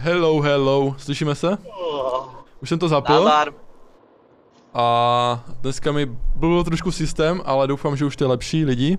Hello, 0.00 0.40
hello, 0.40 0.94
slyšíme 0.98 1.34
se? 1.34 1.58
Už 2.62 2.68
jsem 2.68 2.78
to 2.78 2.88
zapil. 2.88 3.30
A 4.74 5.44
dneska 5.60 5.92
mi 5.92 6.06
byl 6.36 6.64
trošku 6.64 6.92
systém, 6.92 7.42
ale 7.44 7.66
doufám, 7.66 7.96
že 7.96 8.04
už 8.04 8.16
to 8.16 8.24
je 8.24 8.28
lepší 8.28 8.64
lidi. 8.64 8.98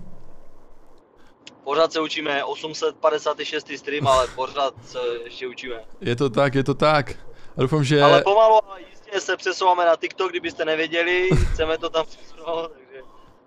Pořád 1.64 1.92
se 1.92 2.00
učíme 2.00 2.44
856. 2.44 3.68
stream, 3.76 4.06
ale 4.06 4.26
pořád 4.34 4.74
se 4.84 4.98
ještě 5.24 5.48
učíme. 5.48 5.84
Je 6.00 6.16
to 6.16 6.30
tak, 6.30 6.54
je 6.54 6.64
to 6.64 6.74
tak. 6.74 7.10
A 7.56 7.60
doufám, 7.60 7.84
že... 7.84 8.02
Ale 8.02 8.22
pomalu 8.22 8.72
a 8.72 8.78
jistě 8.78 9.20
se 9.20 9.36
přesouváme 9.36 9.86
na 9.86 9.96
TikTok, 9.96 10.30
kdybyste 10.30 10.64
nevěděli, 10.64 11.28
chceme 11.52 11.78
to 11.78 11.90
tam 11.90 12.06
přesunout, 12.06 12.72
takže 12.72 13.02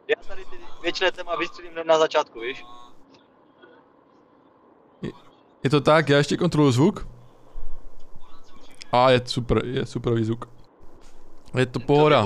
já 0.07 0.15
tady 0.27 0.45
ty 0.45 0.57
věčné 0.81 1.11
téma 1.11 1.35
vystřelím 1.35 1.71
na 1.83 1.97
začátku, 1.99 2.39
víš? 2.39 2.63
Je 5.63 5.69
to 5.69 5.81
tak, 5.81 6.09
já 6.09 6.17
ještě 6.17 6.37
kontroluji 6.37 6.71
zvuk. 6.73 7.12
A 8.93 9.09
je 9.09 9.21
super, 9.25 9.65
je 9.65 9.85
superový 9.85 10.23
zvuk. 10.23 10.45
Je 11.57 11.65
to 11.65 11.79
pohoda, 11.79 12.25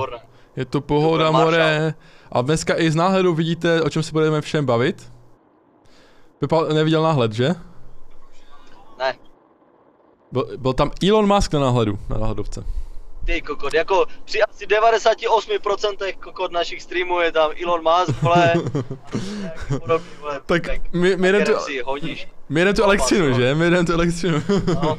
je 0.55 0.65
to 0.65 0.81
pohoda, 0.81 1.27
Super 1.27 1.45
more. 1.45 1.93
A 2.31 2.41
dneska 2.41 2.75
i 2.77 2.91
z 2.91 2.95
náhledu 2.95 3.33
vidíte, 3.33 3.81
o 3.81 3.89
čem 3.89 4.03
se 4.03 4.11
budeme 4.11 4.41
všem 4.41 4.65
bavit. 4.65 5.11
Pepa 6.39 6.63
neviděl 6.73 7.03
náhled, 7.03 7.33
že? 7.33 7.55
Ne, 8.99 9.15
Byl, 10.31 10.47
byl 10.57 10.73
tam 10.73 10.91
Elon 11.07 11.35
Musk 11.35 11.53
na 11.53 11.59
náhledu, 11.59 11.99
na 12.09 12.17
náhledovce. 12.17 12.63
Ty 13.27 13.41
kokot, 13.41 13.73
jako 13.73 14.05
při 14.25 14.41
asi 14.41 14.65
98% 14.65 16.13
kokot 16.23 16.51
našich 16.51 16.81
streamů 16.81 17.19
je 17.19 17.31
tam 17.31 17.51
Elon 17.63 17.81
Musk, 17.83 18.21
vole, 18.21 18.53
nějaký 19.39 19.59
podobný, 19.79 20.07
vole, 20.21 20.41
Tak 20.45 20.93
my, 20.93 21.17
my 21.17 21.29
jdem 21.29 21.45
tu, 21.45 21.59
si 21.59 21.81
honíš. 21.81 22.27
my 22.49 22.61
jdem 22.61 22.75
tu 22.75 22.83
elektřinu, 22.83 23.33
že? 23.33 23.55
My 23.55 23.67
jdem 23.67 23.85
tu 23.85 23.93
elektřinu. 23.93 24.43
No, 24.75 24.97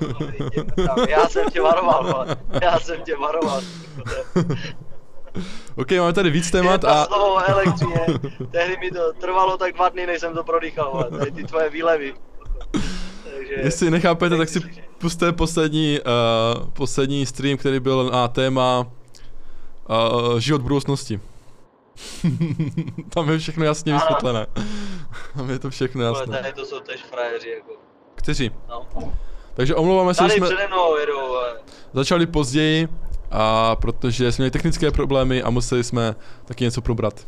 já 1.09 1.29
jsem 1.29 1.51
tě 1.51 1.61
varoval, 1.63 2.13
vole. 2.13 2.37
já 2.63 2.81
jsem 2.81 3.03
tě 3.03 3.17
varoval. 3.17 3.61
ok, 5.77 5.93
máme 5.93 6.13
tady 6.13 6.31
víc 6.31 6.51
témat 6.51 6.85
a... 6.85 7.05
slovo 7.05 7.49
elektřině, 7.49 8.07
tehdy 8.51 8.77
mi 8.77 8.91
to 8.91 9.13
trvalo 9.13 9.57
tak 9.59 9.75
dva 9.75 9.89
dny, 9.89 10.07
než 10.07 10.21
jsem 10.21 10.35
to 10.35 10.45
prodýchal, 10.45 10.91
vole, 10.93 11.11
tady 11.19 11.31
ty 11.31 11.45
tvoje 11.45 11.71
výlevy. 11.71 12.15
Takže... 13.37 13.55
Jestli 13.55 13.91
nechápete, 13.91 14.37
tak 14.37 14.49
si 14.49 14.61
puste 14.99 15.33
poslední, 15.33 16.01
uh, 16.01 16.69
poslední 16.69 17.27
stream, 17.27 17.57
který 17.57 17.81
byl 17.81 18.11
na 18.13 18.29
téma 18.29 18.87
uh, 19.89 20.39
život 20.39 20.63
budoucnosti. 20.63 21.21
Tam 23.09 23.31
je 23.31 23.39
všechno 23.39 23.65
jasně 23.65 23.93
Ano. 23.93 24.01
vysvětlené. 24.01 24.47
Tam 25.37 25.51
je 25.51 25.59
to 25.59 25.71
všechno 25.71 26.03
jasné. 26.03 26.43
tady 26.43 26.53
to 26.53 26.67
jsou 26.67 26.81
tež 26.81 27.01
frajeři, 27.11 27.51
jako. 27.51 27.73
Kteří? 28.15 28.51
No. 28.69 28.87
Takže 29.55 29.75
omlouváme 29.75 30.15
se, 30.15 30.25
že 30.29 30.35
jsme 30.35 30.49
jedou, 31.01 31.37
začali 31.93 32.27
později, 32.27 32.89
a 33.31 33.77
protože 33.77 34.33
jsme 34.33 34.43
měli 34.43 34.51
technické 34.51 34.91
problémy 34.91 35.43
a 35.43 35.51
museli 35.51 35.85
jsme 35.85 36.15
taky 36.45 36.65
něco 36.65 36.83
probrat. 36.83 37.27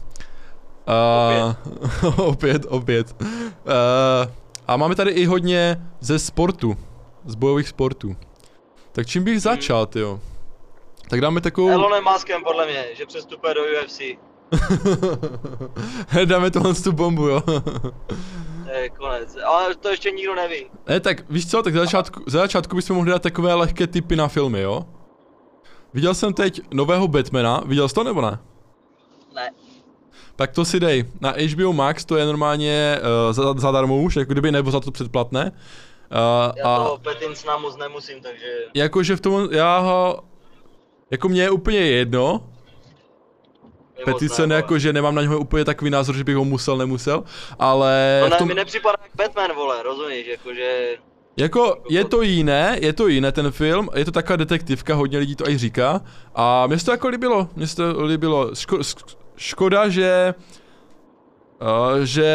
Uh, 0.89 1.55
opět, 2.27 2.67
opět. 2.69 3.17
Uh, 3.21 3.27
a 4.70 4.76
máme 4.76 4.94
tady 4.94 5.10
i 5.10 5.26
hodně 5.26 5.86
ze 6.00 6.18
sportu, 6.18 6.76
z 7.24 7.34
bojových 7.34 7.68
sportů. 7.68 8.16
Tak 8.92 9.06
čím 9.06 9.24
bych 9.24 9.42
začal, 9.42 9.86
tyjo? 9.86 10.20
Tak 11.08 11.20
dáme 11.20 11.40
takovou... 11.40 11.70
Elonem 11.70 12.04
Muskem, 12.04 12.42
podle 12.42 12.66
mě, 12.66 12.84
že 12.94 13.06
přestupuje 13.06 13.54
do 13.54 13.60
UFC. 13.60 14.00
dáme 16.24 16.50
tohle 16.50 16.74
tu 16.74 16.92
bombu, 16.92 17.28
jo. 17.28 17.42
Je 18.80 18.88
konec, 18.91 19.36
ale 19.46 19.74
to 19.74 19.88
ještě 19.88 20.10
nikdo 20.10 20.34
neví. 20.34 20.66
ne, 20.88 21.00
tak 21.00 21.30
víš 21.30 21.50
co, 21.50 21.62
tak 21.62 21.74
za 21.74 21.80
začátku, 21.80 22.22
za 22.26 22.38
začátku 22.38 22.76
bychom 22.76 22.96
mohli 22.96 23.10
dát 23.10 23.22
takové 23.22 23.54
lehké 23.54 23.86
typy 23.86 24.16
na 24.16 24.28
filmy, 24.28 24.60
jo? 24.60 24.86
Viděl 25.94 26.14
jsem 26.14 26.34
teď 26.34 26.60
nového 26.74 27.08
Batmana, 27.08 27.62
viděl 27.66 27.88
jsi 27.88 27.94
to 27.94 28.04
nebo 28.04 28.20
ne? 28.20 28.38
Ne. 29.34 29.50
Tak 30.41 30.53
to 30.53 30.65
si 30.65 30.81
dej. 30.81 31.05
Na 31.21 31.34
HBO 31.37 31.73
Max 31.73 32.05
to 32.05 32.17
je 32.17 32.27
normálně 32.27 32.99
uh, 33.01 33.33
za, 33.33 33.53
zadarmo 33.53 33.97
už, 33.97 34.17
jako 34.17 34.33
kdyby 34.33 34.53
nebo 34.53 34.71
za 34.71 34.81
to 34.81 34.91
předplatné. 34.91 35.53
Uh, 35.53 36.53
Já 36.56 36.65
a 36.65 36.77
toho 36.77 36.99
Petinsna 36.99 37.56
moc 37.56 37.77
nemusím, 37.77 38.21
takže... 38.21 38.47
jakože 38.75 39.17
v 39.17 39.21
tom, 39.21 39.49
já 39.51 39.78
ho, 39.78 40.21
jako 41.11 41.28
mě 41.28 41.43
je 41.43 41.51
úplně 41.51 41.78
jedno, 41.78 42.49
mě 43.97 44.05
Petice 44.05 44.47
ne, 44.47 44.55
jako, 44.55 44.78
že 44.78 44.93
nemám 44.93 45.15
na 45.15 45.23
něho 45.23 45.39
úplně 45.39 45.65
takový 45.65 45.91
názor, 45.91 46.17
že 46.17 46.25
bych 46.25 46.37
ho 46.37 46.45
musel, 46.45 46.77
nemusel, 46.77 47.25
ale 47.59 48.19
To 48.22 48.27
v 48.27 48.31
ne, 48.31 48.37
tom, 48.37 48.49
mi 48.49 48.55
nepřipadá 48.55 48.97
jak 49.03 49.12
Batman, 49.17 49.57
vole, 49.57 49.83
rozumíš, 49.83 50.27
jakože... 50.27 50.97
jako 51.37 51.83
je 51.89 52.05
to 52.05 52.22
jiné, 52.22 52.78
je 52.83 52.93
to 52.93 53.09
jiné 53.09 53.33
ten 53.33 53.51
film, 53.51 53.89
je 53.95 54.05
to 54.05 54.12
taková 54.12 54.37
detektivka, 54.37 54.95
hodně 54.95 55.19
lidí 55.19 55.37
to 55.37 55.49
i 55.49 55.59
říká 55.59 56.01
a 56.34 56.67
mně 56.67 56.78
se 56.78 56.84
to 56.84 56.91
jako 56.91 57.09
líbilo, 57.09 57.49
mně 57.57 57.67
se 57.67 57.77
to 57.77 58.05
líbilo, 58.05 58.55
Ško, 58.55 58.78
škoda, 59.41 59.89
že, 59.89 60.34
uh, 61.61 61.99
že 62.05 62.31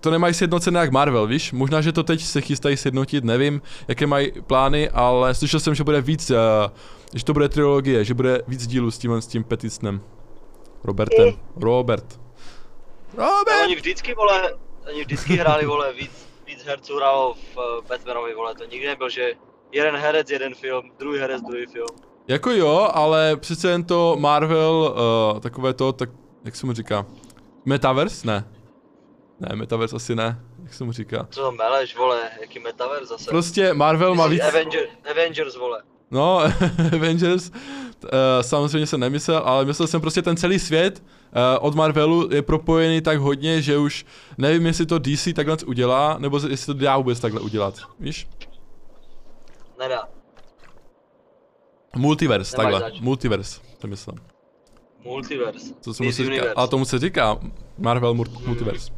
to 0.00 0.10
nemají 0.10 0.34
sjednocené 0.34 0.80
jak 0.80 0.90
Marvel, 0.90 1.26
víš? 1.26 1.52
Možná, 1.52 1.80
že 1.80 1.92
to 1.92 2.02
teď 2.02 2.24
se 2.24 2.40
chystají 2.40 2.76
sjednotit, 2.76 3.24
nevím, 3.24 3.62
jaké 3.88 4.06
mají 4.06 4.32
plány, 4.46 4.90
ale 4.90 5.34
slyšel 5.34 5.60
jsem, 5.60 5.74
že 5.74 5.84
bude 5.84 6.00
víc, 6.00 6.30
uh, 6.30 6.36
že 7.14 7.24
to 7.24 7.32
bude 7.32 7.48
trilogie, 7.48 8.04
že 8.04 8.14
bude 8.14 8.42
víc 8.48 8.66
dílů 8.66 8.90
s 8.90 8.98
tím, 8.98 9.12
s 9.12 9.26
tím 9.26 9.44
Petisnem. 9.44 10.00
Robertem. 10.84 11.28
Robert. 11.56 12.20
Robert! 13.16 13.64
oni 13.64 13.74
vždycky, 13.74 14.14
vole, 14.14 14.54
oni 14.90 15.00
vždycky 15.04 15.36
hráli, 15.36 15.66
vole, 15.66 15.92
víc, 15.92 16.28
víc 16.46 16.64
herců 16.64 16.96
hrálo 16.96 17.34
v 17.34 17.56
uh, 17.56 17.86
Batmanovi, 17.88 18.34
vole, 18.34 18.54
to 18.54 18.64
nikdy 18.64 18.86
nebyl, 18.86 19.08
že 19.08 19.32
jeden 19.72 19.96
herec, 19.96 20.30
jeden 20.30 20.54
film, 20.54 20.90
druhý 20.98 21.18
herec, 21.18 21.42
druhý 21.42 21.66
film. 21.66 22.13
Jako 22.28 22.50
jo, 22.50 22.88
ale 22.92 23.36
přece 23.36 23.70
jen 23.70 23.84
to 23.84 24.16
Marvel, 24.18 24.96
uh, 25.34 25.40
takové 25.40 25.74
to, 25.74 25.92
tak, 25.92 26.10
jak 26.44 26.56
se 26.56 26.66
mu 26.66 26.72
říká? 26.72 27.06
Metaverse? 27.64 28.26
Ne. 28.26 28.44
Ne, 29.40 29.56
Metaverse 29.56 29.96
asi 29.96 30.14
ne. 30.14 30.40
Jak 30.62 30.74
se 30.74 30.84
mu 30.84 30.92
říká? 30.92 31.26
Co 31.30 31.40
to 31.40 31.52
meleš, 31.52 31.96
vole, 31.96 32.20
jaký 32.40 32.58
metaverse 32.58 33.06
zase. 33.06 33.30
Prostě 33.30 33.74
Marvel 33.74 34.14
má 34.14 34.26
víc... 34.26 34.42
Avenger, 34.42 34.86
Avengers, 35.10 35.56
vole. 35.56 35.82
No, 36.10 36.38
Avengers, 36.92 37.50
uh, 37.50 38.08
samozřejmě 38.40 38.86
jsem 38.86 39.00
nemyslel, 39.00 39.42
ale 39.44 39.64
myslel 39.64 39.88
jsem 39.88 40.00
prostě 40.00 40.22
ten 40.22 40.36
celý 40.36 40.58
svět 40.58 41.02
uh, 41.02 41.66
od 41.66 41.74
Marvelu 41.74 42.34
je 42.34 42.42
propojený 42.42 43.00
tak 43.00 43.18
hodně, 43.18 43.62
že 43.62 43.78
už 43.78 44.06
nevím, 44.38 44.66
jestli 44.66 44.86
to 44.86 44.98
DC 44.98 45.28
takhle 45.36 45.56
udělá, 45.66 46.16
nebo 46.18 46.40
jestli 46.48 46.74
to 46.74 46.80
dá 46.80 46.96
vůbec 46.96 47.20
takhle 47.20 47.40
udělat, 47.40 47.74
víš? 48.00 48.28
Nedá. 49.78 50.08
Multiverse, 51.96 52.56
Nemáš 52.56 52.72
takhle, 52.72 52.90
zač. 52.90 53.00
multiverse, 53.00 53.60
to 53.78 53.86
myslím. 53.86 54.18
Multiverse. 55.04 55.74
To 55.84 55.94
se 55.94 56.02
mu 56.02 56.06
Miss 56.06 56.16
se 56.16 56.24
říká, 56.24 56.44
ale 56.56 56.68
tomu 56.68 56.84
se 56.84 56.98
říká 56.98 57.38
Marvel 57.78 58.14
Multiverse. 58.14 58.92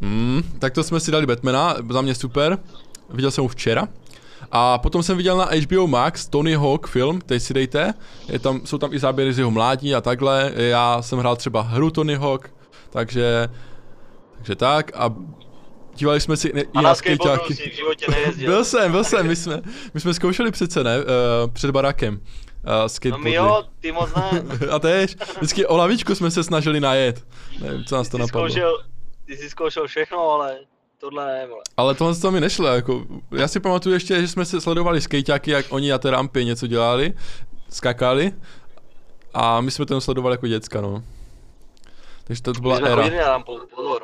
Mm. 0.00 0.08
Mm, 0.08 0.42
tak 0.58 0.72
to 0.72 0.82
jsme 0.84 1.00
si 1.00 1.10
dali 1.10 1.26
Batmana, 1.26 1.76
za 1.90 2.00
mě 2.02 2.14
super. 2.14 2.58
Viděl 3.10 3.30
jsem 3.30 3.44
ho 3.44 3.48
včera. 3.48 3.88
A 4.50 4.78
potom 4.78 5.02
jsem 5.02 5.16
viděl 5.16 5.36
na 5.36 5.48
HBO 5.62 5.86
Max 5.86 6.26
Tony 6.26 6.54
Hawk 6.54 6.86
film, 6.86 7.20
teď 7.20 7.42
si 7.42 7.54
dejte. 7.54 7.94
Je 8.28 8.38
tam, 8.38 8.60
jsou 8.66 8.78
tam 8.78 8.92
i 8.94 8.98
záběry 8.98 9.32
z 9.32 9.38
jeho 9.38 9.50
mládí 9.50 9.94
a 9.94 10.00
takhle. 10.00 10.52
Já 10.56 11.02
jsem 11.02 11.18
hrál 11.18 11.36
třeba 11.36 11.62
hru 11.62 11.90
Tony 11.90 12.14
Hawk, 12.14 12.50
takže, 12.90 13.48
takže 14.36 14.56
tak. 14.56 14.90
A 14.94 15.14
dívali 15.94 16.20
jsme 16.20 16.36
si 16.36 16.52
ne, 16.54 16.60
i 16.62 16.82
na 16.82 16.94
skejťáky. 16.94 17.54
si 17.54 17.70
v 17.70 17.76
životě 17.76 18.06
nejezdil. 18.10 18.50
Byl 18.50 18.64
jsem, 18.64 18.92
byl 18.92 19.04
jsem, 19.04 19.26
my 19.26 19.36
jsme, 19.36 19.62
my 19.94 20.00
jsme 20.00 20.14
zkoušeli 20.14 20.50
přece, 20.50 20.84
ne, 20.84 20.98
uh, 20.98 21.04
před 21.52 21.70
barákem. 21.70 22.14
Uh, 22.14 22.20
No 22.64 22.88
skateboardy. 22.88 23.24
my 23.30 23.34
jo, 23.36 23.62
ty 23.80 23.92
moc 23.92 24.10
ne. 24.14 24.42
A 24.70 24.78
tež, 24.78 25.16
vždycky 25.36 25.66
o 25.66 25.76
lavičku 25.76 26.14
jsme 26.14 26.30
se 26.30 26.44
snažili 26.44 26.80
najet. 26.80 27.24
Nevím, 27.60 27.84
co 27.84 27.96
nás 27.96 28.08
to 28.08 28.16
Ty 28.16 28.22
jsi 28.22 28.26
napadlo. 28.26 28.48
zkoušel, 28.50 28.78
ty 29.26 29.36
jsi 29.36 29.50
zkoušel 29.50 29.86
všechno, 29.86 30.30
ale 30.30 30.56
tohle 30.98 31.26
ne, 31.26 31.46
vole. 31.46 31.62
Ale 31.76 31.94
tohle 31.94 32.14
to 32.16 32.30
mi 32.30 32.40
nešlo, 32.40 32.66
jako, 32.66 33.04
já 33.30 33.48
si 33.48 33.60
pamatuju 33.60 33.94
ještě, 33.94 34.20
že 34.20 34.28
jsme 34.28 34.44
se 34.44 34.60
sledovali 34.60 35.00
skejťáky, 35.00 35.50
jak 35.50 35.66
oni 35.68 35.90
na 35.90 35.98
té 35.98 36.10
rampě 36.10 36.44
něco 36.44 36.66
dělali, 36.66 37.12
skakali 37.68 38.32
a 39.34 39.60
my 39.60 39.70
jsme 39.70 39.86
to 39.86 40.00
sledovali 40.00 40.34
jako 40.34 40.46
děcka, 40.46 40.80
no. 40.80 41.02
Takže 42.24 42.42
to, 42.42 42.52
to 42.52 42.58
My 42.58 42.62
byla 42.62 42.76
jsme 42.76 42.88
era. 42.90 43.02
chodili 43.02 43.18
na 43.22 43.28
rampu, 43.28 43.58
pozor, 43.76 44.02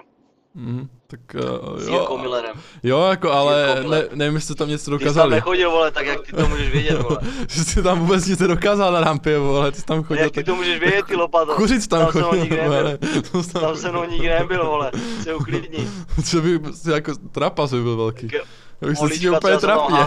Mhm, 0.59 0.89
tak 1.07 1.21
uh, 1.35 1.79
s 1.79 1.89
jo, 1.89 2.19
Millerem. 2.21 2.57
jo, 2.83 3.07
jako, 3.07 3.33
ale 3.33 3.85
ne, 3.91 4.05
nevím, 4.15 4.35
jestli 4.35 4.55
tam 4.55 4.69
něco 4.69 4.79
Ty 4.79 4.85
jsi 4.85 4.91
tam 4.91 4.99
dokázali. 4.99 5.35
nechodil, 5.35 5.71
vole, 5.71 5.91
tak 5.91 6.07
jak 6.07 6.27
ty 6.27 6.33
to 6.33 6.49
můžeš 6.49 6.71
vědět, 6.71 7.03
vole. 7.03 7.19
Že 7.49 7.65
jsi 7.65 7.83
tam 7.83 8.01
vůbec 8.01 8.27
nic 8.27 8.39
nedokázal 8.39 8.93
na 8.93 9.01
rampě, 9.01 9.39
vole, 9.39 9.73
ty 9.73 9.81
jsi 9.81 9.87
tam 9.87 10.03
chodil 10.03 10.25
Jak 10.25 10.33
ty 10.33 10.35
tak... 10.35 10.47
to 10.47 10.57
můžeš 10.57 10.81
vědět, 10.81 11.07
ty 11.07 11.17
lopato. 11.17 11.55
Kuřic 11.55 11.87
tam 11.87 12.01
Tam 12.01 12.11
chodil, 12.11 12.43
nikdy 12.43 12.61
vole. 12.69 12.99
To 13.33 13.43
jsem 13.43 13.61
Tam 13.61 13.77
se 13.77 13.91
mnou 13.91 14.05
nikdy 14.05 14.29
nebyl, 14.29 14.67
vole. 14.67 14.91
Se 15.23 15.35
uklidni. 15.35 15.89
Co 16.25 16.41
by, 16.41 16.61
jako 16.93 17.13
trapas 17.33 17.73
by 17.73 17.83
byl 17.83 17.97
velký. 17.97 18.29
Tak 18.29 18.41
Já 18.81 18.89
bych 18.89 18.99
se 18.99 19.09
cítil 19.09 19.35
úplně 19.37 19.59
tam 19.59 19.61
trapně. 19.61 19.99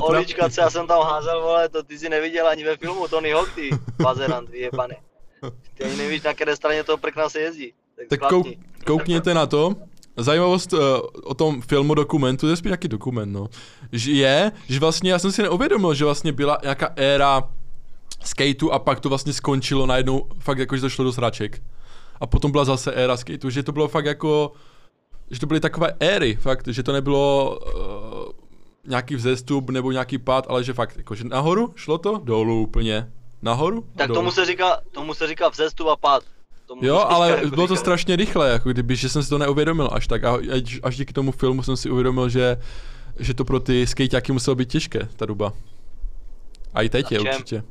Olička, 0.00 0.50
co 0.50 0.60
já 0.60 0.70
jsem 0.70 0.86
tam 0.86 1.02
házel, 1.02 1.40
vole, 1.40 1.68
to 1.68 1.82
ty 1.82 1.98
si 1.98 2.08
neviděl 2.08 2.48
ani 2.48 2.64
ve 2.64 2.76
filmu 2.76 3.08
Tony 3.08 3.30
Hawk, 3.30 3.54
ty 3.54 3.70
bazerant, 4.02 4.48
vyjebaný. 4.48 4.94
Ty 5.74 5.84
ani 5.84 5.96
nevíš, 5.96 6.22
na 6.22 6.34
které 6.34 6.56
straně 6.56 6.84
toho 6.84 6.98
prkna 6.98 7.28
se 7.28 7.40
jezdí. 7.40 7.72
Tak 8.08 8.20
kou, 8.20 8.28
chlapni. 8.28 8.58
Koukněte 8.86 9.34
na 9.34 9.46
to. 9.46 9.74
zajímavost 10.16 10.72
uh, 10.72 10.80
o 11.24 11.34
tom 11.34 11.62
filmu 11.62 11.94
dokumentu, 11.94 12.46
to 12.46 12.50
je 12.50 12.56
spíš 12.56 12.70
nějaký 12.70 12.88
dokument, 12.88 13.32
no, 13.32 13.46
že 13.92 14.12
je, 14.12 14.52
že 14.68 14.80
vlastně 14.80 15.12
já 15.12 15.18
jsem 15.18 15.32
si 15.32 15.42
neuvědomil, 15.42 15.94
že 15.94 16.04
vlastně 16.04 16.32
byla 16.32 16.58
nějaká 16.62 16.92
éra 16.96 17.42
skateu 18.24 18.70
a 18.70 18.78
pak 18.78 19.00
to 19.00 19.08
vlastně 19.08 19.32
skončilo 19.32 19.86
najednou, 19.86 20.26
fakt 20.38 20.58
jako, 20.58 20.76
že 20.76 20.80
to 20.82 20.90
šlo 20.90 21.04
do 21.04 21.12
sraček. 21.12 21.62
A 22.20 22.26
potom 22.26 22.52
byla 22.52 22.64
zase 22.64 22.92
éra 22.92 23.16
skateu, 23.16 23.50
že 23.50 23.62
to 23.62 23.72
bylo 23.72 23.88
fakt 23.88 24.04
jako, 24.04 24.52
že 25.30 25.40
to 25.40 25.46
byly 25.46 25.60
takové 25.60 25.92
éry, 26.00 26.36
fakt, 26.36 26.68
že 26.68 26.82
to 26.82 26.92
nebylo 26.92 27.58
uh, 27.58 28.32
nějaký 28.86 29.14
vzestup 29.14 29.70
nebo 29.70 29.92
nějaký 29.92 30.18
pád, 30.18 30.46
ale 30.48 30.64
že 30.64 30.72
fakt, 30.72 30.96
jako, 30.96 31.14
že 31.14 31.24
nahoru 31.24 31.72
šlo 31.76 31.98
to, 31.98 32.20
dolů 32.24 32.62
úplně. 32.62 33.12
Nahoru? 33.42 33.84
Tak 33.96 34.08
dolů. 34.08 34.20
tomu 34.20 34.30
se 34.30 34.46
říká, 34.46 34.80
tomu 34.90 35.14
se 35.14 35.26
říká 35.26 35.48
vzestup 35.48 35.86
a 35.86 35.96
pád. 35.96 36.22
Tomu 36.70 36.84
Jo, 36.86 36.96
ale 36.96 37.30
jako 37.30 37.46
bylo 37.48 37.68
to 37.68 37.76
strašně 37.76 38.16
rychle, 38.16 38.50
jako 38.50 38.70
kdyby, 38.72 38.96
že 38.96 39.08
jsem 39.08 39.22
si 39.22 39.28
to 39.28 39.38
neuvědomil 39.38 39.88
až 39.92 40.06
tak. 40.06 40.24
A 40.24 40.34
až, 40.34 40.80
až 40.82 40.96
díky 40.96 41.12
tomu 41.12 41.32
filmu 41.32 41.62
jsem 41.62 41.76
si 41.76 41.90
uvědomil, 41.90 42.28
že, 42.28 42.56
že 43.18 43.34
to 43.34 43.44
pro 43.44 43.60
ty 43.60 43.86
skejťáky 43.86 44.32
muselo 44.32 44.54
být 44.54 44.68
těžké, 44.68 45.08
ta 45.16 45.26
doba. 45.26 45.52
A 46.74 46.82
i 46.82 46.88
teď 46.88 47.04
Na 47.04 47.08
je 47.10 47.18
čem? 47.22 47.32
určitě. 47.34 47.62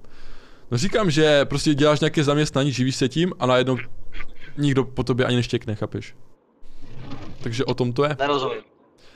No 0.71 0.77
říkám, 0.77 1.11
že 1.11 1.45
prostě 1.45 1.73
děláš 1.73 1.99
nějaké 1.99 2.23
zaměstnání, 2.23 2.71
živíš 2.71 2.95
se 2.95 3.09
tím 3.09 3.33
a 3.39 3.45
najednou 3.45 3.77
nikdo 4.57 4.83
po 4.83 5.03
tobě 5.03 5.25
ani 5.25 5.35
neštěkne, 5.35 5.75
chápeš? 5.75 6.15
Takže 7.41 7.65
o 7.65 7.73
tom 7.73 7.93
to 7.93 8.03
je. 8.03 8.15
Nerozumím. 8.19 8.61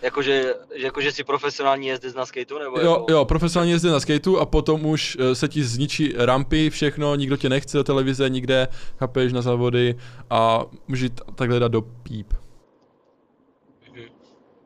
Jakože, 0.04 0.54
jakože 0.76 1.12
jsi 1.12 1.24
profesionální 1.24 1.88
jezdec 1.88 2.14
na 2.16 2.26
skateu, 2.26 2.58
nebo 2.60 2.80
Jo, 2.80 2.92
jako... 2.92 3.06
jo, 3.10 3.26
profesionálně 3.26 3.72
jezdí 3.74 3.88
na 3.88 4.00
skateu 4.00 4.38
a 4.38 4.46
potom 4.46 4.86
už 4.86 5.18
eh, 5.20 5.36
se 5.36 5.48
ti 5.48 5.64
zničí 5.64 6.14
rampy, 6.18 6.70
všechno, 6.70 7.16
nikdo 7.16 7.38
tě 7.38 7.50
nechce 7.50 7.78
do 7.78 7.84
televize, 7.84 8.30
nikde, 8.30 8.68
chápeš, 9.00 9.34
na 9.34 9.42
závody 9.42 9.96
a 10.30 10.66
může 10.88 11.10
t- 11.10 11.24
takhle 11.36 11.60
dát 11.60 11.72
do 11.72 11.82
píp, 11.82 12.34
Mhm. 13.94 14.06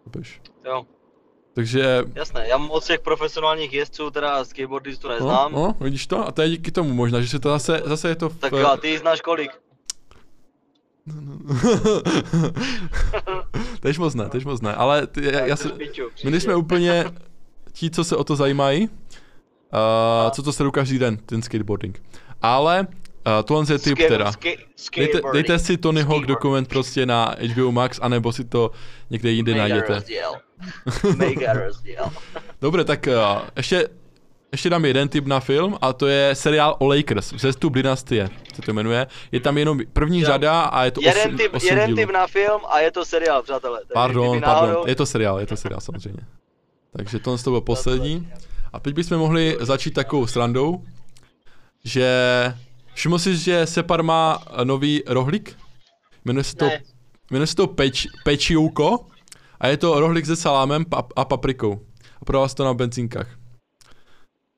chápeš? 0.04 0.42
Jo, 0.66 0.86
Takže, 1.54 2.04
jasné. 2.16 2.48
Já 2.48 2.58
moc 2.58 2.88
těch 2.88 3.00
profesionálních 3.00 3.74
jezdců, 3.74 4.12
teda 4.12 4.46
skateboardistů 4.46 5.08
no, 5.08 5.14
neznám. 5.14 5.52
no, 5.52 5.76
vidíš 5.80 6.08
to? 6.08 6.28
A 6.28 6.32
to 6.32 6.42
je 6.42 6.50
díky 6.50 6.72
tomu 6.72 6.94
možná, 6.94 7.22
že 7.22 7.28
se 7.30 7.40
to 7.40 7.50
zase, 7.50 7.82
zase 7.86 8.10
je 8.10 8.16
to 8.16 8.30
v... 8.30 8.38
Tak 8.38 8.52
jo, 8.54 8.68
a 8.68 8.78
ty 8.78 8.98
znáš 8.98 9.22
kolik? 9.22 9.52
tež 13.80 13.98
moc 13.98 14.16
ne, 14.16 14.30
tež 14.30 14.46
moc 14.46 14.62
ne, 14.62 14.76
ale 14.76 15.08
ty, 15.08 15.26
já, 15.26 15.46
já 15.46 15.56
se, 15.56 15.72
my 16.24 16.32
nejsme 16.32 16.56
úplně 16.56 17.06
ti, 17.72 17.90
co 17.90 18.04
se 18.04 18.16
o 18.16 18.24
to 18.24 18.36
zajímají, 18.36 18.88
uh, 18.88 20.32
co 20.32 20.44
to 20.44 20.54
sledují 20.54 20.72
každý 20.72 21.00
den, 21.00 21.18
ten 21.18 21.42
skateboarding. 21.42 22.04
Ale 22.42 22.80
uh, 22.80 22.88
tohle 23.44 23.66
je 23.74 23.80
typ 23.80 23.98
teda. 23.98 24.32
Dejte, 24.98 25.22
dejte 25.34 25.60
si 25.60 25.78
Tony 25.78 26.04
Hawk 26.04 26.26
dokument 26.26 26.68
prostě 26.68 27.06
na 27.06 27.36
HBO 27.54 27.72
Max, 27.72 28.00
anebo 28.02 28.32
si 28.32 28.46
to 28.46 28.72
někde 29.10 29.32
jinde 29.32 29.52
Mega 29.52 29.68
najděte. 29.68 29.94
rozdíl. 29.94 30.32
Mega 31.18 31.54
rozdíl. 31.54 32.04
Dobře, 32.62 32.84
tak 32.84 33.08
uh, 33.08 33.14
ještě, 33.56 33.88
ještě 34.52 34.70
dám 34.70 34.86
jeden 34.86 35.10
tip 35.10 35.26
na 35.28 35.40
film 35.40 35.78
a 35.82 35.94
to 35.94 36.08
je 36.08 36.36
seriál 36.36 36.76
o 36.80 36.88
Lakers, 36.88 37.32
Vzestup 37.34 37.74
dynastie, 37.74 38.30
se 38.56 38.62
to 38.62 38.74
jmenuje. 38.74 39.08
Je 39.32 39.40
tam 39.40 39.58
jenom 39.58 39.80
první 39.94 40.20
Jo. 40.20 40.26
řada 40.28 40.62
a 40.62 40.84
je 40.84 40.92
to 40.92 41.02
Jeden 41.02 41.28
osm, 41.28 41.38
typ, 41.38 41.54
osm 41.54 41.68
jeden 41.68 41.86
dílů. 41.88 41.98
typ 41.98 42.10
na 42.14 42.28
film 42.28 42.62
a 42.70 42.80
je 42.80 42.92
to 42.92 43.06
seriál, 43.06 43.44
přátelé. 43.44 43.78
Takže 43.80 43.94
Pardon, 43.94 44.42
pardon, 44.42 44.70
náhodou- 44.70 44.88
je 44.88 44.96
to 44.96 45.06
seriál, 45.06 45.40
je 45.40 45.46
to 45.48 45.58
seriál 45.58 45.82
samozřejmě. 45.82 46.22
Takže 46.98 47.20
tohle 47.20 47.38
to 47.44 47.50
bylo 47.50 47.62
poslední. 47.62 48.28
A 48.74 48.80
teď 48.80 48.96
bychom 48.96 49.18
mohli 49.18 49.58
začít 49.60 49.92
takovou 49.92 50.28
srandou, 50.28 50.84
že 51.84 52.08
všiml 52.94 53.20
jsi, 53.20 53.38
že 53.38 53.66
Separ 53.66 54.04
má 54.04 54.44
nový 54.64 55.04
rohlík? 55.08 55.58
Jmenuje 56.26 56.44
se 56.44 56.56
to, 56.56 56.66
Ne. 56.66 56.82
jmenuje 57.32 57.48
se 57.48 57.56
to 57.56 57.68
peč, 57.68 58.08
pečiouko 58.24 59.06
a 59.60 59.68
je 59.68 59.78
to 59.78 60.00
rohlík 60.00 60.26
se 60.26 60.36
salámem 60.36 60.86
a 61.16 61.26
paprikou. 61.26 61.80
A 62.22 62.26
prodává 62.26 62.48
se 62.48 62.56
to 62.56 62.66
na 62.66 62.74
benzínkách. 62.74 63.28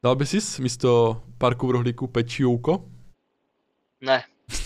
Dal 0.03 0.15
bys 0.15 0.29
si 0.29 0.61
místo 0.61 1.21
parku 1.37 1.67
v 1.67 1.71
rohlíku 1.71 2.07
pečiouko? 2.07 2.85
Ne, 4.01 4.23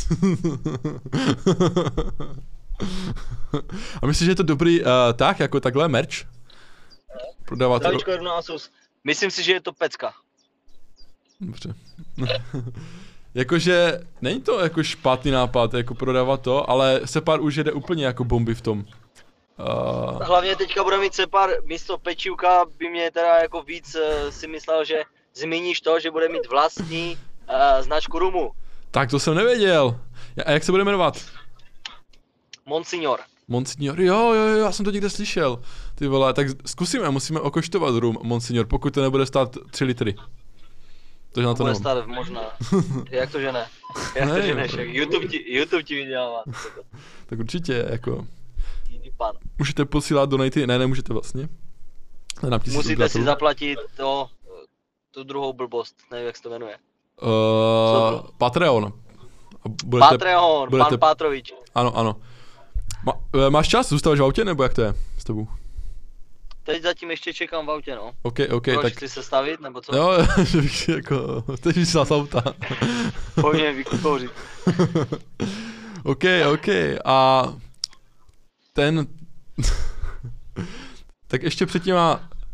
a 4.01 4.06
myslíš, 4.06 4.25
že 4.25 4.31
je 4.31 4.35
to 4.35 4.44
dobrý 4.44 4.81
uh, 4.81 4.88
tak, 5.15 5.39
jako 5.39 5.59
takhle 5.59 5.88
merch? 5.88 6.13
Prodávat 7.45 7.81
ro- 7.81 7.85
Dalíčko 7.85 8.12
jedno 8.12 8.35
Asus. 8.35 8.69
Myslím 9.03 9.31
si, 9.31 9.44
že 9.44 9.53
je 9.53 9.62
to 9.62 9.74
pecka. 9.74 10.13
Dobře. 11.41 11.75
Jakože, 13.33 14.00
není 14.21 14.41
to 14.41 14.59
jako 14.59 14.83
špatný 14.83 15.31
nápad, 15.31 15.74
jako 15.74 15.95
prodávat 15.95 16.41
to, 16.41 16.69
ale 16.69 17.01
Separ 17.06 17.41
už 17.41 17.56
jede 17.56 17.71
úplně 17.71 18.06
jako 18.06 18.24
bomby 18.24 18.56
v 18.56 18.62
tom. 18.62 18.80
Uh, 18.80 18.85
Hlavně 20.24 20.56
teďka 20.56 20.83
bude 20.83 20.97
mít 20.97 21.13
Separ 21.13 21.50
místo 21.65 21.97
pečivka, 21.97 22.65
by 22.77 22.89
mě 22.89 23.12
teda 23.12 23.38
jako 23.38 23.63
víc 23.63 23.95
eh, 23.95 24.31
si 24.31 24.47
myslel, 24.47 24.85
že 24.85 25.01
zmíníš 25.35 25.81
to, 25.81 26.00
že 26.00 26.12
bude 26.12 26.30
mít 26.30 26.50
vlastní 26.50 27.18
uh, 27.50 27.81
značku 27.83 28.19
rumu. 28.19 28.51
tak 28.91 29.09
to 29.09 29.19
jsem 29.19 29.35
nevěděl. 29.35 30.00
A 30.45 30.51
jak 30.51 30.63
se 30.63 30.71
bude 30.71 30.83
jmenovat? 30.83 31.25
Monsignor. 32.65 33.19
Monsignor, 33.47 34.01
jo, 34.01 34.33
jo, 34.33 34.44
jo, 34.47 34.57
já 34.65 34.71
jsem 34.71 34.85
to 34.85 34.91
někde 34.91 35.09
slyšel. 35.09 35.59
Ty 35.95 36.07
vole, 36.07 36.33
tak 36.33 36.47
zkusíme, 36.65 37.09
musíme 37.09 37.39
okoštovat 37.39 37.95
rum, 37.95 38.18
Monsignor, 38.24 38.65
pokud 38.68 38.94
to 38.94 39.01
nebude 39.01 39.25
stát 39.25 39.57
3 39.71 39.83
litry. 39.83 40.15
Takže 41.31 41.47
na 41.47 41.53
to 41.53 41.63
Bude 41.63 41.75
stát 41.75 42.07
možná. 42.07 42.41
Jak 43.12 43.31
to, 43.31 43.39
že 43.39 43.51
ne? 43.51 43.65
Jak 44.15 44.30
to, 44.30 44.35
Ne, 44.35 44.41
že 44.47 44.56
ne? 44.56 44.68
Však 44.68 44.88
YouTube 44.88 45.27
ti, 45.27 45.44
YouTube 45.57 45.83
ti 45.83 45.95
vydělává. 45.95 46.44
Tak 47.25 47.39
určitě, 47.39 47.85
jako, 47.89 48.27
Jiný 48.89 49.12
pan. 49.18 49.31
můžete 49.59 49.85
posílat 49.85 50.30
donaty, 50.30 50.68
ne, 50.68 50.80
nemůžete 50.80 51.13
vlastně. 51.13 51.50
Musíte 52.71 53.09
si 53.09 53.24
zaplatit 53.24 53.80
to, 53.97 54.27
tu 55.13 55.24
druhou 55.24 55.54
blbost, 55.54 55.95
nevím 56.12 56.27
jak 56.27 56.38
se 56.38 56.44
to 56.44 56.50
jmenuje. 56.50 56.77
Uh, 57.21 58.21
Patreon. 58.38 58.94
Budete, 59.86 60.10
Patreon, 60.10 60.69
budete- 60.69 60.89
pan 60.89 61.00
Pátrovič. 61.00 61.54
Ano, 61.75 61.98
ano. 61.98 62.15
Ma, 63.06 63.13
e, 63.48 63.50
máš 63.50 63.68
čas? 63.68 63.89
Zůstáváš 63.89 64.19
v 64.19 64.24
autě, 64.24 64.45
nebo 64.45 64.63
jak 64.63 64.74
to 64.74 64.81
je 64.81 64.94
s 65.18 65.24
tebou? 65.24 65.48
Teď 66.63 66.83
zatím 66.83 67.12
ještě 67.12 67.33
čekám 67.33 67.65
v 67.65 67.71
autě, 67.71 67.95
no. 67.95 68.12
OK, 68.21 68.39
OK, 68.51 68.63
Proč, 68.63 68.81
tak... 68.81 68.94
chci 68.94 69.10
se 69.10 69.24
stavit, 69.24 69.62
nebo 69.62 69.81
co? 69.81 69.95
Jo, 69.95 70.12
že 70.44 70.62
bych 70.62 70.77
si 70.77 70.92
jako... 70.92 71.44
Teď 71.62 71.75
jsi 71.75 71.86
z 71.86 71.95
auta. 71.95 72.44
Pojď 73.42 73.59
mě 73.59 73.71
vykouřit. 73.74 74.31
OK, 76.04 76.24
OK. 76.54 76.68
A 77.06 77.48
ten... 78.74 79.07
tak 81.27 81.44
ještě 81.44 81.66
před 81.66 81.83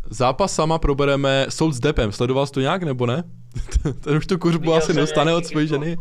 těma 0.04 0.10
zápasama 0.10 0.80
probereme 0.80 1.46
soud 1.50 1.72
s 1.72 1.80
Depem. 1.80 2.12
Sledoval 2.12 2.46
jsi 2.46 2.54
to 2.54 2.60
nějak, 2.60 2.84
nebo 2.84 3.06
ne? 3.06 3.24
ten 4.02 4.18
už 4.18 4.28
tu 4.28 4.38
kuřbu 4.38 4.60
Viděl 4.60 4.76
asi 4.76 4.86
jsem 4.86 4.96
nedostane 4.96 5.34
od 5.34 5.46
své 5.46 5.62
jako- 5.62 5.74
ženy. 5.74 5.98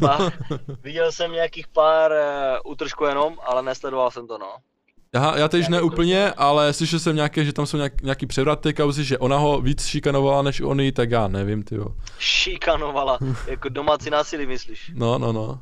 Pa, 0.00 0.30
viděl 0.82 1.12
jsem 1.12 1.32
nějakých 1.32 1.68
pár 1.68 2.10
uh, 2.10 2.72
útržků 2.72 3.04
jenom, 3.04 3.34
ale 3.46 3.62
nesledoval 3.62 4.10
jsem 4.10 4.26
to, 4.26 4.38
no. 4.38 4.56
Já, 5.14 5.38
já 5.38 5.48
teď 5.48 5.68
ne 5.68 5.82
úplně, 5.82 6.32
ale 6.32 6.72
slyšel 6.72 6.98
jsem 6.98 7.16
nějaké, 7.16 7.44
že 7.44 7.52
tam 7.52 7.66
jsou 7.66 7.76
nějak, 7.76 8.02
nějaký 8.02 8.26
převraty 8.26 8.74
kauzy, 8.74 9.04
že 9.04 9.18
ona 9.18 9.36
ho 9.36 9.60
víc 9.60 9.86
šikanovala 9.86 10.42
než 10.42 10.60
on 10.60 10.80
jí, 10.80 10.92
tak 10.92 11.10
já 11.10 11.28
nevím, 11.28 11.62
ty 11.62 11.74
jo. 11.74 11.86
Šikanovala, 12.18 13.18
jako 13.46 13.68
domácí 13.68 14.10
násilí, 14.10 14.46
myslíš? 14.46 14.92
No, 14.94 15.18
no, 15.18 15.32
no. 15.32 15.60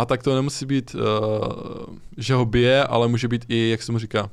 A 0.00 0.04
tak 0.04 0.22
to 0.22 0.34
nemusí 0.34 0.66
být, 0.66 0.94
uh, 0.94 1.96
že 2.16 2.34
ho 2.34 2.44
bije, 2.44 2.84
ale 2.84 3.08
může 3.08 3.28
být 3.28 3.44
i, 3.48 3.68
jak 3.70 3.82
se 3.82 3.92
mu 3.92 3.98
říká, 3.98 4.30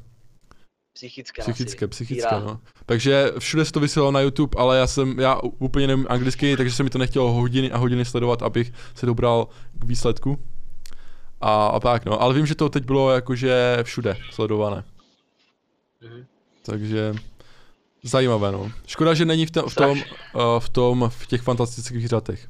Psychické 0.96 1.42
psychické, 1.42 1.86
násilí. 1.86 1.90
psychické, 1.90 2.36
no. 2.40 2.60
Takže 2.86 3.32
všude 3.40 3.66
se 3.66 3.72
to 3.72 3.80
vysílalo 3.80 4.12
na 4.12 4.20
YouTube, 4.20 4.56
ale 4.62 4.78
já 4.78 4.88
jsem, 4.88 5.20
já 5.20 5.40
úplně 5.60 5.88
nevím 5.88 6.06
anglicky, 6.10 6.58
takže 6.58 6.76
se 6.76 6.84
mi 6.84 6.90
to 6.90 6.98
nechtělo 6.98 7.32
hodiny 7.32 7.72
a 7.72 7.78
hodiny 7.78 8.06
sledovat, 8.06 8.42
abych 8.42 8.72
se 8.96 9.06
dobral 9.06 9.48
k 9.80 9.84
výsledku. 9.84 10.40
A, 11.42 11.68
a 11.68 11.80
tak, 11.80 12.06
no. 12.06 12.22
Ale 12.22 12.34
vím, 12.34 12.46
že 12.46 12.56
to 12.56 12.70
teď 12.70 12.84
bylo 12.86 13.12
jakože 13.12 13.78
všude 13.84 14.18
sledované. 14.32 14.84
Mhm. 16.02 16.26
Takže 16.66 17.14
zajímavé, 18.04 18.52
no. 18.52 18.72
Škoda, 18.88 19.14
že 19.14 19.26
není 19.26 19.46
v, 19.46 19.52
te, 19.52 19.62
v 19.62 19.76
tom, 19.76 19.92
uh, 20.00 20.04
v 20.60 20.70
tom, 20.70 21.10
v 21.14 21.28
těch 21.28 21.42
fantastických 21.42 21.98
zvířatech, 22.00 22.48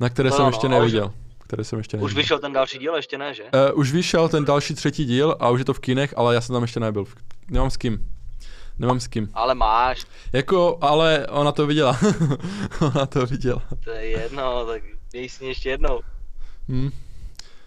na 0.00 0.08
které 0.08 0.30
No, 0.30 0.36
jsem 0.36 0.42
no, 0.44 0.48
ještě 0.50 0.66
už- 0.66 0.70
neviděl. 0.70 1.12
Které 1.50 1.64
jsem 1.64 1.78
ještě 1.78 1.96
Už 1.96 2.00
neviděl. 2.02 2.22
vyšel 2.22 2.38
ten 2.38 2.52
další 2.52 2.78
díl, 2.78 2.94
ještě 2.96 3.18
ne, 3.18 3.34
že? 3.34 3.42
Uh, 3.42 3.50
už 3.80 3.92
vyšel 3.92 4.28
ten 4.28 4.44
další 4.44 4.74
třetí 4.74 5.04
díl 5.04 5.36
a 5.40 5.48
už 5.50 5.58
je 5.58 5.64
to 5.64 5.74
v 5.74 5.78
kinech, 5.80 6.14
ale 6.16 6.34
já 6.34 6.40
jsem 6.40 6.52
tam 6.54 6.62
ještě 6.62 6.80
nebyl. 6.80 7.04
Nemám 7.50 7.70
s 7.70 7.76
kým. 7.76 8.06
Nemám 8.78 9.00
s 9.00 9.06
kým. 9.08 9.30
Ale 9.34 9.54
máš, 9.54 10.06
Jako, 10.32 10.78
ale 10.80 11.26
ona 11.30 11.52
to 11.52 11.66
viděla. 11.66 11.98
ona 12.94 13.06
to 13.06 13.26
viděla. 13.26 13.62
to 13.84 13.90
je 13.90 14.04
jedno, 14.06 14.66
tak 14.66 14.82
dej 15.12 15.28
si 15.28 15.44
ještě 15.44 15.68
jednou. 15.70 16.00
Hm. 16.68 16.90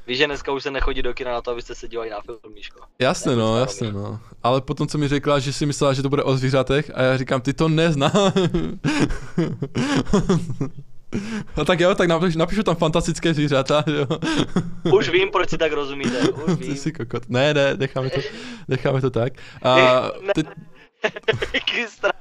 Víš, 0.07 0.17
že 0.17 0.25
dneska 0.25 0.51
už 0.51 0.63
se 0.63 0.71
nechodí 0.71 1.01
do 1.01 1.13
kina 1.13 1.31
na 1.31 1.41
to, 1.41 1.51
abyste 1.51 1.75
se 1.75 1.87
dívali 1.87 2.09
na 2.09 2.21
film, 2.21 2.37
Míško. 2.53 2.79
Jasně 2.99 3.35
no, 3.35 3.59
jasně 3.59 3.91
no. 3.91 4.19
Ale 4.43 4.61
potom, 4.61 4.87
co 4.87 4.97
mi 4.97 5.07
řekla, 5.07 5.39
že 5.39 5.53
si 5.53 5.65
myslela, 5.65 5.93
že 5.93 6.01
to 6.01 6.09
bude 6.09 6.23
o 6.23 6.37
zvířatech 6.37 6.91
a 6.95 7.01
já 7.01 7.17
říkám, 7.17 7.41
ty 7.41 7.53
to 7.53 7.69
nezná. 7.69 8.11
No 11.57 11.65
tak 11.65 11.79
jo, 11.79 11.95
tak 11.95 12.07
napíšu, 12.07 12.37
napíšu 12.39 12.63
tam 12.63 12.75
fantastické 12.75 13.33
zvířata, 13.33 13.83
jo. 13.87 14.07
Už 14.97 15.09
vím, 15.09 15.29
proč 15.31 15.49
si 15.49 15.57
tak 15.57 15.71
rozumíte, 15.71 16.19
už 16.19 16.57
Ty 16.57 16.63
vím. 16.63 16.75
jsi 16.75 16.91
kokot. 16.91 17.29
Ne, 17.29 17.53
ne, 17.53 17.73
necháme 17.77 18.09
to, 18.09 18.21
necháme 18.67 19.01
to 19.01 19.09
tak. 19.09 19.33
A, 19.63 20.01
strach. 21.89 22.11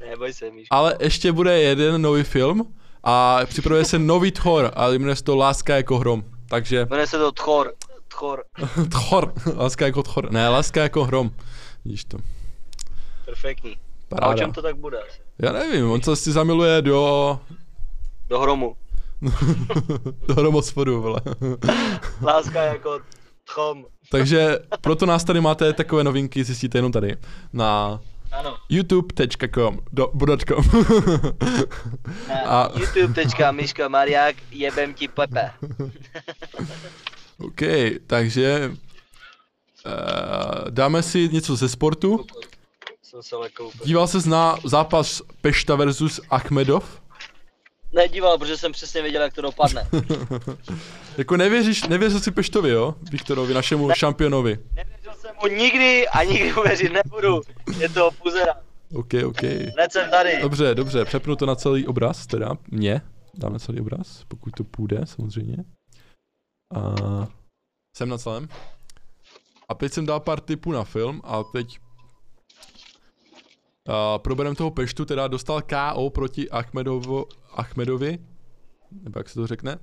Neboj 0.00 0.32
se, 0.32 0.50
Míš. 0.50 0.66
ale 0.70 0.96
ještě 1.00 1.32
bude 1.32 1.58
jeden 1.60 2.02
nový 2.02 2.22
film 2.22 2.74
a 3.04 3.40
připravuje 3.46 3.84
se 3.84 3.98
nový 3.98 4.30
Thor 4.32 4.70
a 4.74 4.88
jmenuje 4.88 5.16
se 5.16 5.24
to 5.24 5.36
Láska 5.36 5.76
jako 5.76 5.98
hrom. 5.98 6.24
Takže 6.48 6.86
Jmenuje 6.90 7.06
se 7.06 7.18
to 7.18 7.32
Thor. 7.32 7.72
Thor. 8.18 8.44
Thor, 8.90 9.32
láska 9.56 9.86
jako 9.86 10.02
Thor, 10.02 10.32
ne, 10.32 10.48
láska 10.48 10.82
jako 10.82 11.04
hrom. 11.04 11.30
Vidíš 11.84 12.04
to, 12.04 12.18
Perfektní. 13.24 13.70
A 13.72 13.76
o 14.14 14.18
paráda. 14.18 14.34
čem 14.38 14.52
to 14.52 14.62
tak 14.62 14.76
bude 14.76 14.98
asi? 15.02 15.18
Já 15.38 15.52
nevím, 15.52 15.90
on 15.90 16.02
se 16.02 16.16
si 16.16 16.32
zamiluje 16.32 16.82
do, 16.82 17.40
Do 18.28 18.38
hromu. 18.40 18.76
do 20.28 20.34
hromosforu, 20.34 21.02
vole. 21.02 21.20
Láska 22.22 22.62
jako 22.62 23.00
tchom. 23.44 23.84
Takže 24.10 24.58
proto 24.80 25.06
nás 25.06 25.24
tady 25.24 25.40
máte 25.40 25.72
takové 25.72 26.04
novinky, 26.04 26.44
zjistíte 26.44 26.78
jenom 26.78 26.92
tady 26.92 27.16
na 27.52 28.00
Ano. 28.32 28.56
youtube.com 28.68 29.78
do. 29.92 30.12
Na 32.28 32.44
A- 32.46 32.70
youtube.miška 32.78 33.88
Mariák 33.88 34.36
jebem 34.50 34.94
ti 34.94 35.08
Pepe. 35.08 35.50
OK, 37.40 37.60
takže 38.06 38.70
uh, 39.86 40.70
dáme 40.70 41.02
si 41.02 41.28
něco 41.32 41.56
ze 41.56 41.68
sportu. 41.68 42.24
Se. 43.02 43.36
Díval 43.84 44.06
ses 44.06 44.24
na 44.26 44.56
zápas 44.64 45.22
Pešta 45.40 45.74
versus 45.76 46.20
Achmedov? 46.30 47.00
Nedíval, 47.92 48.38
protože 48.38 48.56
jsem 48.56 48.72
přesně 48.72 49.02
věděl, 49.02 49.22
jak 49.22 49.34
to 49.34 49.42
dopadne. 49.42 49.88
Jako 51.18 51.36
nevěříš, 51.36 51.82
nevěřil 51.82 52.20
si 52.20 52.30
Peštovi, 52.30 52.70
jo? 52.70 52.94
Viktorovi, 53.10 53.54
našemu 53.54 53.90
šampionovi. 53.94 54.58
Nevěřil 54.74 55.12
jsem 55.14 55.30
mu 55.42 55.48
nikdy 55.48 56.08
a 56.08 56.24
nikdy 56.24 56.52
mu 56.52 56.62
věřit 56.62 56.92
nebudu. 56.92 57.40
Je 57.78 57.88
to 57.88 58.10
puzera. 58.22 58.54
OK, 58.94 59.14
OK. 59.26 59.42
Hned 59.42 59.92
jsem 59.92 60.10
tady. 60.10 60.38
Dobře, 60.42 60.74
dobře, 60.74 61.04
přepnu 61.04 61.36
to 61.36 61.46
na 61.46 61.54
celý 61.54 61.86
obraz, 61.86 62.26
teda 62.26 62.50
mě. 62.70 63.00
Dám 63.34 63.52
na 63.52 63.58
celý 63.58 63.80
obraz, 63.80 64.24
pokud 64.28 64.50
to 64.56 64.64
půjde, 64.64 65.00
samozřejmě. 65.04 65.56
A 66.74 66.94
jsem 67.96 68.08
na 68.08 68.18
celém. 68.18 68.48
A 69.68 69.74
teď 69.74 69.92
jsem 69.92 70.06
dal 70.06 70.20
pár 70.20 70.40
tipů 70.40 70.72
na 70.72 70.84
film 70.84 71.20
a 71.24 71.42
teď 71.42 71.78
uh, 73.88 73.94
proberem 74.18 74.54
toho 74.54 74.70
Peštu, 74.70 75.04
teda 75.04 75.28
dostal 75.28 75.62
KO 75.62 76.10
proti 76.10 76.50
Achmedovo, 76.50 77.26
Achmedovi, 77.52 78.18
nebo 79.02 79.20
jak 79.20 79.28
se 79.28 79.34
to 79.34 79.46
řekne. 79.46 79.78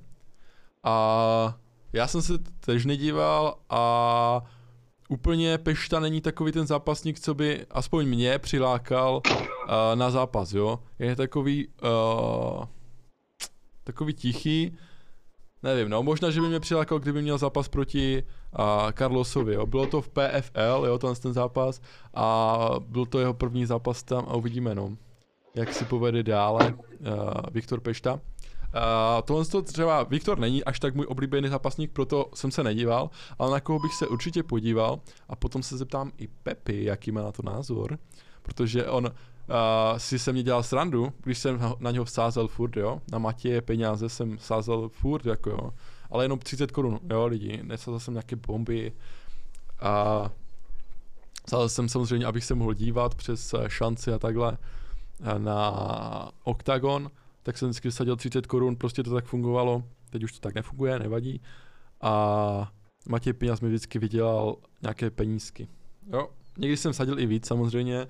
A 0.84 1.58
já 1.92 2.06
jsem 2.06 2.22
se 2.22 2.32
tež 2.60 2.84
nedíval 2.84 3.58
a 3.70 4.42
úplně 5.08 5.58
Pešta 5.58 6.00
není 6.00 6.20
takový 6.20 6.52
ten 6.52 6.66
zápasník, 6.66 7.20
co 7.20 7.34
by 7.34 7.66
aspoň 7.70 8.06
mě 8.06 8.38
přilákal 8.38 9.22
uh, 9.26 9.72
na 9.94 10.10
zápas, 10.10 10.52
jo. 10.52 10.78
Je 10.98 11.16
takový, 11.16 11.68
uh, 11.68 12.64
takový 13.84 14.14
tichý, 14.14 14.76
nevím, 15.62 15.88
no 15.88 16.02
možná, 16.02 16.30
že 16.30 16.40
by 16.40 16.48
mě 16.48 16.60
přilákal, 16.60 16.98
kdyby 16.98 17.22
měl 17.22 17.38
zápas 17.38 17.68
proti 17.68 18.22
uh, 18.58 18.64
Carlosovi, 18.92 19.54
jo. 19.54 19.66
Bylo 19.66 19.86
to 19.86 20.00
v 20.00 20.08
PFL, 20.08 20.84
jo, 20.86 20.98
ten, 20.98 21.14
ten 21.14 21.32
zápas 21.32 21.80
a 22.14 22.58
byl 22.78 23.06
to 23.06 23.18
jeho 23.18 23.34
první 23.34 23.66
zápas 23.66 24.02
tam 24.02 24.24
a 24.28 24.34
uvidíme, 24.34 24.74
no, 24.74 24.96
jak 25.54 25.72
si 25.72 25.84
povede 25.84 26.22
dále 26.22 26.74
uh, 26.74 27.06
Viktor 27.50 27.80
Pešta. 27.80 28.12
Uh, 28.14 28.20
tohle 29.24 29.44
to 29.44 29.62
třeba 29.62 30.02
Viktor 30.02 30.38
není 30.38 30.64
až 30.64 30.80
tak 30.80 30.94
můj 30.94 31.06
oblíbený 31.08 31.48
zápasník, 31.48 31.92
proto 31.92 32.30
jsem 32.34 32.50
se 32.50 32.64
nedíval, 32.64 33.10
ale 33.38 33.50
na 33.50 33.60
koho 33.60 33.78
bych 33.78 33.94
se 33.94 34.06
určitě 34.06 34.42
podíval 34.42 35.00
a 35.28 35.36
potom 35.36 35.62
se 35.62 35.76
zeptám 35.76 36.12
i 36.18 36.28
Pepi, 36.28 36.84
jaký 36.84 37.12
má 37.12 37.22
na 37.22 37.32
to 37.32 37.42
názor, 37.42 37.98
protože 38.42 38.86
on 38.86 39.10
uh, 39.48 39.98
si 39.98 40.18
se 40.18 40.32
mě 40.32 40.42
dělal 40.42 40.62
srandu, 40.62 41.12
když 41.22 41.38
jsem 41.38 41.60
na- 41.78 41.90
něho 41.90 42.04
vsázel 42.04 42.48
furt, 42.48 42.76
jo, 42.76 43.00
na 43.12 43.18
Matěje 43.18 43.62
peníze 43.62 44.08
jsem 44.08 44.36
vsázel 44.36 44.88
furt, 44.88 45.26
jako 45.26 45.50
jo, 45.50 45.70
ale 46.10 46.24
jenom 46.24 46.38
30 46.38 46.70
korun, 46.70 47.00
jo, 47.10 47.26
lidi, 47.26 47.60
nesázel 47.62 48.00
jsem 48.00 48.14
nějaké 48.14 48.36
bomby. 48.36 48.92
A 49.80 50.30
sázel 51.48 51.68
jsem 51.68 51.88
samozřejmě, 51.88 52.26
abych 52.26 52.44
se 52.44 52.54
mohl 52.54 52.74
dívat 52.74 53.14
přes 53.14 53.54
eh, 53.54 53.70
šanci 53.70 54.12
a 54.12 54.18
takhle 54.18 54.58
eh, 55.20 55.38
na 55.38 56.30
Octagon, 56.44 57.10
tak 57.42 57.58
jsem 57.58 57.68
vždycky 57.68 57.90
vsadil 57.90 58.16
30 58.16 58.46
korun, 58.46 58.76
prostě 58.76 59.02
to 59.02 59.14
tak 59.14 59.24
fungovalo, 59.24 59.82
teď 60.10 60.24
už 60.24 60.32
to 60.32 60.40
tak 60.40 60.54
nefunguje, 60.54 60.98
nevadí. 60.98 61.40
A 62.00 62.72
Matěj 63.08 63.32
Peněz 63.32 63.60
mi 63.60 63.68
vždycky 63.68 63.98
vydělal 63.98 64.56
nějaké 64.82 65.10
penízky. 65.10 65.68
Jo, 66.12 66.28
někdy 66.58 66.76
jsem 66.76 66.92
sadil 66.92 67.18
i 67.18 67.26
víc 67.26 67.46
samozřejmě, 67.46 68.06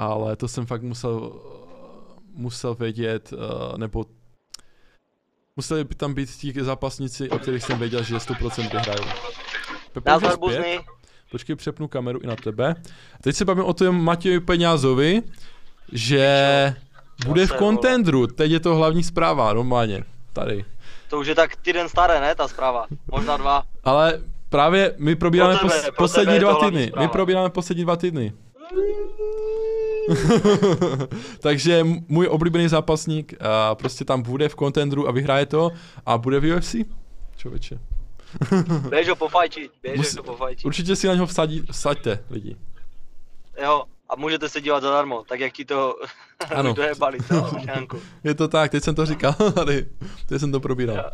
ale 0.00 0.36
to 0.36 0.48
jsem 0.48 0.66
fakt 0.66 0.82
musel, 0.82 1.32
musel 2.34 2.74
vědět, 2.74 3.32
eh, 3.32 3.78
nebo 3.78 4.04
museli 5.56 5.84
by 5.84 5.94
tam 5.94 6.14
být 6.14 6.30
ti 6.30 6.64
zápasníci, 6.64 7.30
o 7.30 7.38
kterých 7.38 7.62
jsem 7.64 7.78
věděl, 7.78 8.02
že 8.02 8.16
100% 8.20 8.70
vyhrajou. 8.72 9.04
Buzny. 10.38 10.80
Počkej, 11.30 11.56
přepnu 11.56 11.88
kameru 11.88 12.20
i 12.20 12.26
na 12.26 12.36
tebe. 12.36 12.74
Teď 13.22 13.36
se 13.36 13.44
bavím 13.44 13.64
o 13.64 13.72
tom 13.72 14.04
Matěji 14.04 14.40
Peňázovi, 14.40 15.22
že 15.92 16.74
bude 17.26 17.46
v 17.46 17.52
kontendru. 17.52 18.26
Teď 18.26 18.50
je 18.50 18.60
to 18.60 18.74
hlavní 18.74 19.02
zpráva, 19.02 19.52
normálně. 19.52 20.04
Tady. 20.32 20.64
To 21.08 21.18
už 21.18 21.26
je 21.26 21.34
tak 21.34 21.56
týden 21.56 21.88
staré, 21.88 22.20
ne, 22.20 22.34
ta 22.34 22.48
zpráva? 22.48 22.86
Možná 23.12 23.36
dva. 23.36 23.62
Ale 23.84 24.20
právě 24.48 24.94
my 24.98 25.16
probíráme 25.16 25.56
Pro 25.56 25.68
tebe, 25.68 25.80
pos- 25.80 25.84
pro 25.84 25.92
poslední 25.92 26.38
dva 26.38 26.54
týdny. 26.54 26.92
My 26.98 27.08
probíráme 27.08 27.50
poslední 27.50 27.84
dva 27.84 27.96
týdny. 27.96 28.32
Takže 31.40 31.84
můj 32.08 32.26
oblíbený 32.30 32.68
zápasník 32.68 33.34
a 33.40 33.74
prostě 33.74 34.04
tam 34.04 34.22
bude 34.22 34.48
v 34.48 34.54
kontendru 34.54 35.08
a 35.08 35.12
vyhraje 35.12 35.46
to 35.46 35.70
a 36.06 36.18
bude 36.18 36.40
v 36.40 36.56
UFC. 36.56 36.74
Čověče. 37.36 37.78
Běž 38.90 39.08
ho 39.08 39.16
pofajčit, 39.16 39.72
běž 39.82 39.96
Musí- 39.96 40.16
ho 40.16 40.22
pofajčit. 40.22 40.64
Určitě 40.66 40.96
si 40.96 41.06
na 41.06 41.14
něho 41.14 41.26
vsadí, 41.26 41.62
vsaďte 41.70 42.24
lidi. 42.30 42.56
Jo, 43.62 43.82
a 44.08 44.16
můžete 44.16 44.48
se 44.48 44.60
dívat 44.60 44.82
zadarmo, 44.82 45.22
tak 45.28 45.40
jak 45.40 45.52
ti 45.52 45.64
to 45.64 45.94
Ano. 46.54 46.72
dojebali 46.74 47.18
šánku. 47.66 47.98
Je 48.24 48.34
to 48.34 48.48
tak, 48.48 48.70
teď 48.70 48.82
jsem 48.84 48.94
to 48.94 49.06
říkal 49.06 49.32
tady, 49.54 49.86
teď 50.26 50.40
jsem 50.40 50.52
to 50.52 50.60
probíral. 50.60 51.10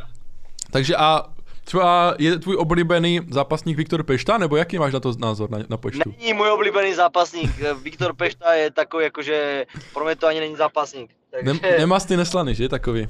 Takže 0.71 0.97
a 0.97 1.23
třeba 1.67 2.15
je 2.19 2.39
tvůj 2.39 2.57
oblíbený 2.57 3.21
zápasník 3.31 3.77
Viktor 3.77 4.03
Pešta, 4.03 4.39
nebo 4.39 4.57
jaký 4.57 4.79
máš 4.79 4.93
na 4.93 5.01
to 5.01 5.13
názor 5.19 5.51
na, 5.51 5.59
na 5.69 5.77
Peštu? 5.77 6.11
Není 6.19 6.33
můj 6.33 6.51
oblíbený 6.51 6.95
zápasník, 6.95 7.51
Viktor 7.83 8.15
Pešta 8.17 8.55
je 8.55 8.71
takový 8.71 9.05
jakože, 9.05 9.67
pro 9.93 10.05
mě 10.05 10.17
to 10.17 10.27
ani 10.27 10.41
není 10.41 10.57
zápasník. 10.57 11.11
Takže 11.31 11.47
Nem, 11.47 11.59
nemastný 11.79 12.17
neslaný, 12.17 12.55
že 12.55 12.69
takový? 12.69 13.09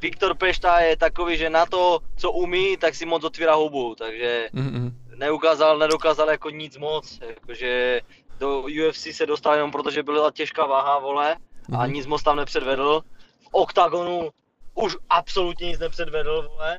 Viktor 0.00 0.34
Pešta 0.34 0.80
je 0.80 0.96
takový, 0.96 1.36
že 1.36 1.50
na 1.50 1.66
to, 1.66 1.98
co 2.16 2.30
umí, 2.32 2.76
tak 2.76 2.94
si 2.94 3.06
moc 3.06 3.24
otvírá 3.24 3.54
hubu, 3.54 3.94
takže 3.98 4.48
Mm-mm. 4.54 4.92
neukázal, 5.16 5.78
nedokázal 5.78 6.28
jako 6.30 6.50
nic 6.50 6.78
moc, 6.78 7.20
jakože 7.28 8.00
do 8.38 8.60
UFC 8.60 9.06
se 9.12 9.26
dostal 9.26 9.54
jenom 9.54 9.70
protože 9.70 10.02
byla 10.02 10.30
těžká 10.30 10.66
váha, 10.66 10.98
vole, 10.98 11.36
a 11.78 11.84
Mhm. 11.84 11.92
nic 11.92 12.06
moc 12.06 12.22
tam 12.22 12.36
nepředvedl. 12.36 13.00
V 13.42 13.48
OKTAGONu 13.52 14.30
už 14.74 14.96
absolutně 15.10 15.68
nic 15.68 15.78
nepředvedl, 15.78 16.48
vole. 16.48 16.78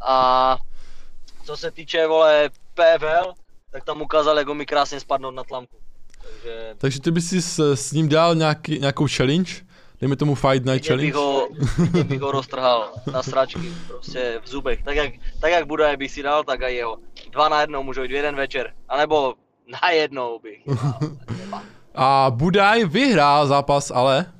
A 0.00 0.56
co 1.44 1.56
se 1.56 1.70
týče, 1.70 2.06
vole, 2.06 2.50
PFL, 2.74 3.32
tak 3.70 3.84
tam 3.84 4.02
ukázal, 4.02 4.38
jak 4.38 4.48
mi 4.48 4.66
krásně 4.66 5.00
spadnout 5.00 5.34
na 5.34 5.44
tlamku. 5.44 5.76
Takže 6.22 6.74
Takže 6.78 7.00
ty 7.00 7.10
bys 7.10 7.28
si 7.28 7.42
s, 7.42 7.58
s 7.74 7.92
ním 7.92 8.08
dal 8.08 8.34
nějaký, 8.34 8.78
nějakou 8.78 9.06
challenge? 9.16 9.52
Dejme 10.00 10.16
tomu 10.16 10.34
Fight 10.34 10.64
Night 10.64 10.88
viděl 10.88 10.96
bych 10.96 11.14
Challenge? 11.14 11.18
ho, 11.18 11.48
bych 12.04 12.20
ho 12.20 12.32
roztrhal 12.32 12.92
na 13.12 13.22
sračky, 13.22 13.72
prostě 13.86 14.40
v 14.44 14.48
zubech. 14.48 14.82
Tak 14.82 14.96
jak, 14.96 15.12
tak 15.40 15.50
jak 15.50 15.66
bude, 15.66 15.96
bych 15.96 16.10
si 16.10 16.22
dal, 16.22 16.44
tak 16.44 16.62
a 16.62 16.68
jeho. 16.68 16.98
Dva 17.30 17.48
na 17.48 17.60
jednou 17.60 17.82
můžou 17.82 18.02
jít 18.02 18.08
v 18.08 18.14
jeden 18.14 18.36
večer. 18.36 18.74
A 18.88 18.96
nebo 18.96 19.34
na 19.82 19.90
jednou 19.90 20.38
bych. 20.38 20.62
dal. 21.50 21.62
A 21.94 22.30
Budaj 22.30 22.84
vyhrál 22.84 23.46
zápas, 23.46 23.90
ale 23.90 24.32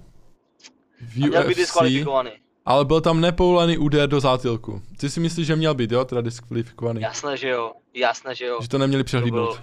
v 1.00 1.24
A 1.24 1.26
měl 1.26 1.42
být 1.42 1.48
UFC, 1.48 1.56
diskvalifikovaný. 1.56 2.30
Ale 2.68 2.84
byl 2.84 3.00
tam 3.00 3.20
nepovolený 3.20 3.78
úder 3.78 4.08
do 4.08 4.20
zátilku. 4.20 4.82
Ty 4.96 5.10
si 5.10 5.20
myslíš, 5.20 5.46
že 5.46 5.56
měl 5.56 5.74
být, 5.74 5.92
jo, 5.92 6.04
teda 6.04 6.20
diskvalifikovaný? 6.20 7.00
Jasné, 7.00 7.36
že 7.36 7.48
jo. 7.48 7.72
Jasné, 7.94 8.34
že 8.34 8.46
jo. 8.46 8.58
Že 8.62 8.68
to 8.68 8.78
neměli 8.78 9.04
přehlídnout. 9.04 9.62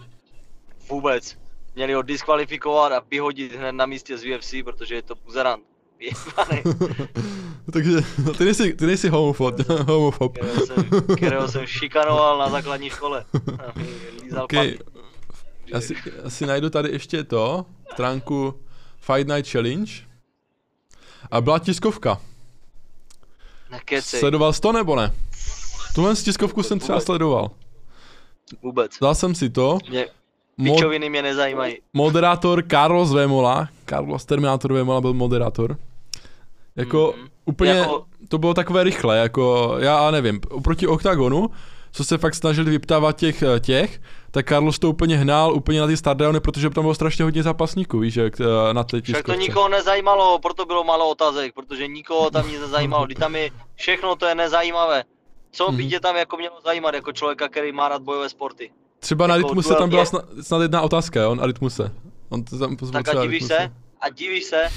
vůbec. 0.90 1.38
Měli 1.76 1.94
ho 1.94 2.02
diskvalifikovat 2.02 2.92
a 2.92 3.02
vyhodit 3.12 3.56
hned 3.56 3.72
na 3.72 3.86
místě 3.86 4.18
z 4.18 4.36
UFC, 4.36 4.54
protože 4.64 4.96
je 4.96 5.02
to 5.02 5.16
buzerant. 5.26 5.64
Takže 7.74 7.92
ty 8.38 8.46
nejsi, 8.46 8.74
ty 8.74 8.86
nejsi 8.86 9.10
homofob, 9.10 9.56
homofob. 9.88 10.38
kterého 10.38 10.66
jsem, 10.66 10.86
kterého 11.16 11.48
jsem 11.48 11.66
šikanoval 11.66 12.38
na 12.38 12.50
základní 12.50 12.90
škole. 12.90 13.26
Okay. 14.44 14.78
Já 15.66 15.82
si, 15.82 15.96
já 16.24 16.30
si 16.30 16.46
najdu 16.46 16.70
tady 16.70 16.92
ještě 16.92 17.24
to, 17.24 17.66
stránku 17.94 18.60
Fight 18.98 19.28
Night 19.28 19.52
Challenge. 19.52 19.92
A 21.32 21.42
byla 21.42 21.60
tiskovka. 21.60 22.22
Nekecej. 23.76 24.20
Sledoval 24.20 24.54
jsi 24.54 24.62
to 24.62 24.72
nebo 24.72 24.96
ne? 24.96 25.12
Tuhle 25.96 26.16
tiskovku 26.16 26.64
jsem 26.64 26.80
třeba 26.80 27.00
sledoval. 27.00 27.52
Vůbec. 28.64 28.92
Dal 29.02 29.16
jsem 29.16 29.36
si 29.36 29.50
to. 29.50 29.78
Mě, 29.90 30.06
pičoviny 30.64 31.10
mě 31.10 31.22
nezajímají. 31.22 31.78
moderátor 31.94 32.64
Carlos 32.72 33.12
Vemola, 33.14 33.68
Carlos 33.90 34.26
Terminator 34.26 34.74
Vemola 34.74 35.02
byl 35.02 35.14
moderátor. 35.14 35.78
Jako 36.76 37.14
Mhm. 37.18 37.28
úplně, 37.46 37.72
Jako- 37.72 38.06
to 38.30 38.38
bylo 38.38 38.54
takové 38.54 38.84
rychle, 38.84 39.18
jako 39.18 39.76
já 39.80 40.12
nevím, 40.12 40.42
oproti 40.50 40.88
OKTAGONu, 40.88 41.50
co 41.96 42.04
se 42.04 42.18
fakt 42.18 42.36
snažili 42.36 42.72
vyptávat 42.72 43.18
těch, 43.18 43.42
eh, 43.44 43.60
těch, 43.60 44.02
tak 44.32 44.50
Carlos 44.50 44.80
to 44.80 44.90
úplně 44.90 45.18
hnal, 45.18 45.54
úplně 45.54 45.82
na 45.82 45.88
ty 45.88 45.98
stardowny, 45.98 46.40
protože 46.40 46.70
tam 46.70 46.84
bylo 46.84 46.96
strašně 46.96 47.24
hodně 47.24 47.44
zápasníků, 47.44 48.00
víš, 48.00 48.16
jak 48.16 48.42
eh, 48.42 48.74
na 48.74 48.84
té 48.84 49.02
Však 49.02 49.26
to 49.26 49.34
nikoho 49.34 49.70
nezajímalo, 49.70 50.40
proto 50.40 50.66
bylo 50.66 50.84
málo 50.84 51.10
otázek, 51.10 51.54
protože 51.54 51.88
nikoho 51.88 52.32
tam 52.32 52.48
nic 52.50 52.60
nezajímalo. 52.62 53.06
Kdy 53.06 53.16
tam 53.16 53.36
je 53.36 53.50
všechno 53.76 54.16
to 54.16 54.26
je 54.26 54.36
nezajímavé. 54.36 55.04
Co 55.52 55.72
by 55.72 55.82
Mhm. 55.84 55.90
tě 55.92 56.00
tam 56.00 56.16
jako 56.16 56.38
mělo 56.38 56.56
zajímat, 56.66 56.94
jako 56.96 57.12
člověka, 57.12 57.48
který 57.48 57.72
má 57.72 57.90
rád 57.90 58.02
bojové 58.02 58.30
sporty? 58.30 58.72
Třeba 59.00 59.28
na 59.28 59.36
jako 59.36 59.48
Rytmuse 59.48 59.70
duel 59.70 59.80
tam 59.80 59.90
byla 59.90 60.06
snad, 60.06 60.26
snad 60.42 60.62
jedna 60.62 60.82
otázka, 60.82 61.22
jo, 61.22 61.36
na 61.36 61.46
Rytmuse. 61.46 61.92
On 62.30 62.44
to 62.44 62.60
tam 62.60 62.76
Tak 62.76 63.08
a 63.08 63.22
divíš 63.22 63.42
Rytmuse. 63.42 63.56
se? 63.56 63.72
A 64.02 64.10
divíš 64.10 64.44
se? 64.44 64.68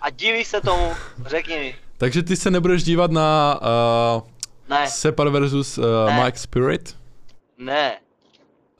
A 0.00 0.10
divíš 0.10 0.46
se 0.48 0.60
tomu? 0.60 0.90
Řekni 1.26 1.58
mi. 1.58 1.74
Takže 1.98 2.22
ty 2.22 2.36
se 2.36 2.50
nebudeš 2.50 2.82
dívat 2.82 3.10
na 3.10 3.60
uh, 4.16 4.22
Ne, 4.70 4.90
Separ 4.90 5.28
versus 5.28 5.78
uh, 5.78 5.84
Ne. 6.06 6.24
Mike 6.24 6.38
Spirit? 6.38 6.96
ne. 7.58 8.00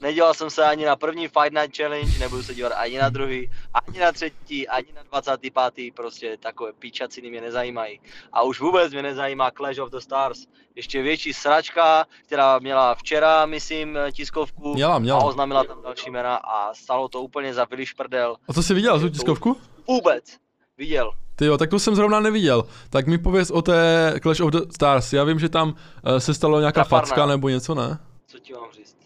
Nedělal 0.01 0.33
jsem 0.33 0.49
se 0.49 0.63
ani 0.65 0.85
na 0.85 0.95
první 0.95 1.27
Fight 1.27 1.53
Night 1.61 1.77
Challenge, 1.77 2.19
nebudu 2.19 2.43
se 2.43 2.55
dívat 2.55 2.71
ani 2.73 2.97
na 2.97 3.09
druhý, 3.09 3.51
ani 3.73 3.99
na 3.99 4.11
třetí, 4.11 4.67
ani 4.67 4.87
na 4.95 5.03
25. 5.03 5.93
Prostě 5.95 6.37
takové 6.37 6.73
píčaciny 6.73 7.29
mě 7.29 7.41
nezajímají. 7.41 7.99
A 8.33 8.41
už 8.43 8.59
vůbec 8.59 8.93
mě 8.93 9.01
nezajímá 9.03 9.51
Clash 9.51 9.79
of 9.79 9.91
the 9.91 9.97
Stars. 9.97 10.39
Ještě 10.75 11.01
větší 11.01 11.33
sračka, 11.33 12.05
která 12.25 12.59
měla 12.59 12.95
včera, 12.95 13.45
myslím, 13.45 13.97
tiskovku 14.11 14.73
Měla, 14.73 14.95
a 14.95 14.99
měla. 14.99 15.23
oznámila 15.23 15.63
tam 15.63 15.81
další 15.81 16.09
jména 16.09 16.35
a 16.35 16.73
stalo 16.73 17.07
to 17.09 17.21
úplně 17.21 17.53
za 17.53 17.67
prdel. 17.97 18.35
A 18.47 18.53
to 18.53 18.63
jsi 18.63 18.73
viděl, 18.73 18.99
tu 18.99 19.09
tiskovku? 19.09 19.57
Vůbec. 19.87 20.37
Viděl. 20.81 21.11
Ty 21.35 21.45
jo, 21.45 21.57
tak 21.57 21.69
to 21.69 21.79
jsem 21.79 21.95
zrovna 21.95 22.19
neviděl. 22.19 22.63
Tak 22.89 23.07
mi 23.07 23.17
pověz 23.17 23.51
o 23.51 23.61
té 23.61 24.13
Clash 24.21 24.41
of 24.41 24.51
the 24.51 24.59
Stars. 24.73 25.13
Já 25.13 25.23
vím, 25.23 25.39
že 25.39 25.49
tam 25.49 25.69
uh, 25.69 26.17
se 26.17 26.33
stalo 26.33 26.59
nějaká 26.59 26.83
Traparna. 26.83 27.05
facka 27.05 27.25
nebo 27.25 27.49
něco, 27.49 27.75
ne? 27.75 27.99
Co 28.27 28.39
ti 28.39 28.53
mám 28.53 28.71
říct? 28.71 28.97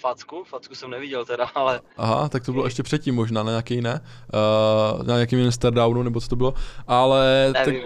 Facku? 0.00 0.44
Facku 0.44 0.74
jsem 0.74 0.90
neviděl 0.90 1.24
teda, 1.24 1.44
ale 1.54 1.80
Aha, 1.96 2.28
tak 2.28 2.44
to 2.46 2.52
bylo 2.52 2.64
ještě 2.64 2.82
předtím 2.82 3.14
možná, 3.14 3.42
na 3.42 3.50
nějaký 3.50 3.74
jiné. 3.74 4.00
Uh, 4.34 5.02
na 5.06 5.14
nějakým 5.14 5.38
jiném 5.38 5.52
Stardownu, 5.52 6.02
nebo 6.02 6.20
co 6.20 6.28
to 6.28 6.36
bylo. 6.36 6.54
Ale... 6.86 7.50
Tak, 7.52 7.66
nevím. 7.66 7.82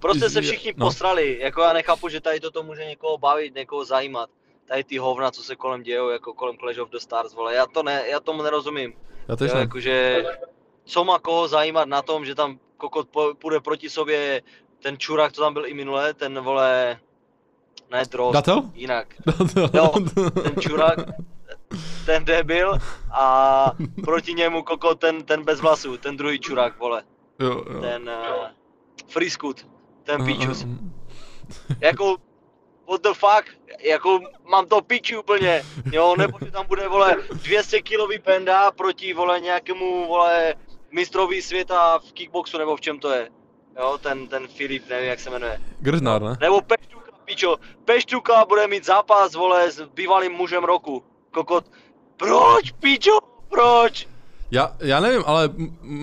Prostě 0.00 0.30
se 0.30 0.40
všichni 0.40 0.74
no. 0.76 0.86
posrali, 0.86 1.38
jako 1.40 1.62
já 1.62 1.72
nechápu, 1.72 2.08
že 2.08 2.20
tady 2.20 2.40
toto 2.40 2.62
může 2.62 2.84
někoho 2.84 3.18
bavit, 3.18 3.54
někoho 3.54 3.84
zajímat. 3.84 4.30
Tady 4.68 4.84
ty 4.84 4.98
hovna, 4.98 5.30
co 5.30 5.42
se 5.42 5.56
kolem 5.56 5.82
dějou, 5.82 6.08
jako 6.08 6.34
kolem 6.34 6.56
Clash 6.56 6.78
of 6.78 6.90
the 6.90 6.98
Stars, 6.98 7.34
vole, 7.34 7.54
já 7.54 7.66
to 7.66 7.82
ne, 7.82 8.04
já 8.08 8.20
tomu 8.20 8.42
nerozumím. 8.42 8.92
Já 9.28 9.36
tež 9.36 9.50
Jo, 9.50 9.54
ne. 9.54 9.60
jakože, 9.60 10.24
co 10.88 11.04
má 11.04 11.18
koho 11.18 11.48
zajímat 11.48 11.88
na 11.88 12.02
tom, 12.02 12.24
že 12.24 12.34
tam 12.34 12.58
kokot 12.76 13.08
půjde 13.38 13.60
proti 13.60 13.90
sobě 13.90 14.42
ten 14.82 14.98
čurák, 14.98 15.32
co 15.32 15.40
tam 15.40 15.52
byl 15.52 15.66
i 15.66 15.74
minule, 15.74 16.14
ten 16.14 16.40
vole, 16.40 16.98
ne 17.90 18.02
drost, 18.10 18.32
Gatel? 18.32 18.62
jinak. 18.74 19.14
Jo, 19.74 19.92
ten 20.42 20.60
čurák, 20.60 20.98
ten 22.06 22.24
debil 22.24 22.78
a 23.12 23.70
proti 24.04 24.34
němu 24.34 24.62
kokot 24.62 25.00
ten, 25.00 25.22
ten 25.24 25.44
bez 25.44 25.60
vlasů, 25.60 25.96
ten 25.96 26.16
druhý 26.16 26.40
čurák, 26.40 26.78
vole, 26.78 27.02
jo, 27.38 27.64
jo. 27.72 27.80
ten 27.80 28.02
uh, 28.02 28.46
Friskut, 29.08 29.66
ten 30.04 30.22
aha. 30.22 30.54
Jako, 31.80 32.16
what 32.88 33.02
the 33.02 33.08
fuck, 33.08 33.58
jako 33.80 34.20
mám 34.50 34.66
to 34.66 34.80
piči 34.80 35.16
úplně, 35.16 35.64
jo, 35.92 36.14
nebo 36.18 36.38
že 36.44 36.50
tam 36.50 36.66
bude, 36.66 36.88
vole, 36.88 37.16
200 37.32 37.82
kilový 37.82 38.18
penda 38.18 38.70
proti, 38.70 39.14
vole, 39.14 39.40
nějakému, 39.40 40.06
vole, 40.08 40.54
mistrovi 40.92 41.42
světa 41.42 41.98
v 41.98 42.12
kickboxu, 42.12 42.58
nebo 42.58 42.76
v 42.76 42.80
čem 42.80 42.98
to 42.98 43.10
je. 43.10 43.28
Jo, 43.78 43.98
ten, 44.02 44.26
ten 44.26 44.48
Filip, 44.48 44.88
nevím, 44.88 45.08
jak 45.08 45.20
se 45.20 45.30
jmenuje. 45.30 45.60
Grznár, 45.80 46.22
ne? 46.22 46.36
Nebo 46.40 46.60
Peštuka, 46.60 47.12
pičo, 47.24 47.56
Peštuka 47.84 48.44
bude 48.44 48.66
mít 48.68 48.84
zápas, 48.86 49.34
vole, 49.34 49.70
s 49.72 49.82
bývalým 49.94 50.32
mužem 50.32 50.64
roku. 50.64 51.02
Kokot, 51.30 51.64
proč, 52.16 52.70
pičo, 52.70 53.18
proč? 53.48 54.08
Já, 54.50 54.76
já 54.80 55.00
nevím, 55.00 55.22
ale 55.26 55.50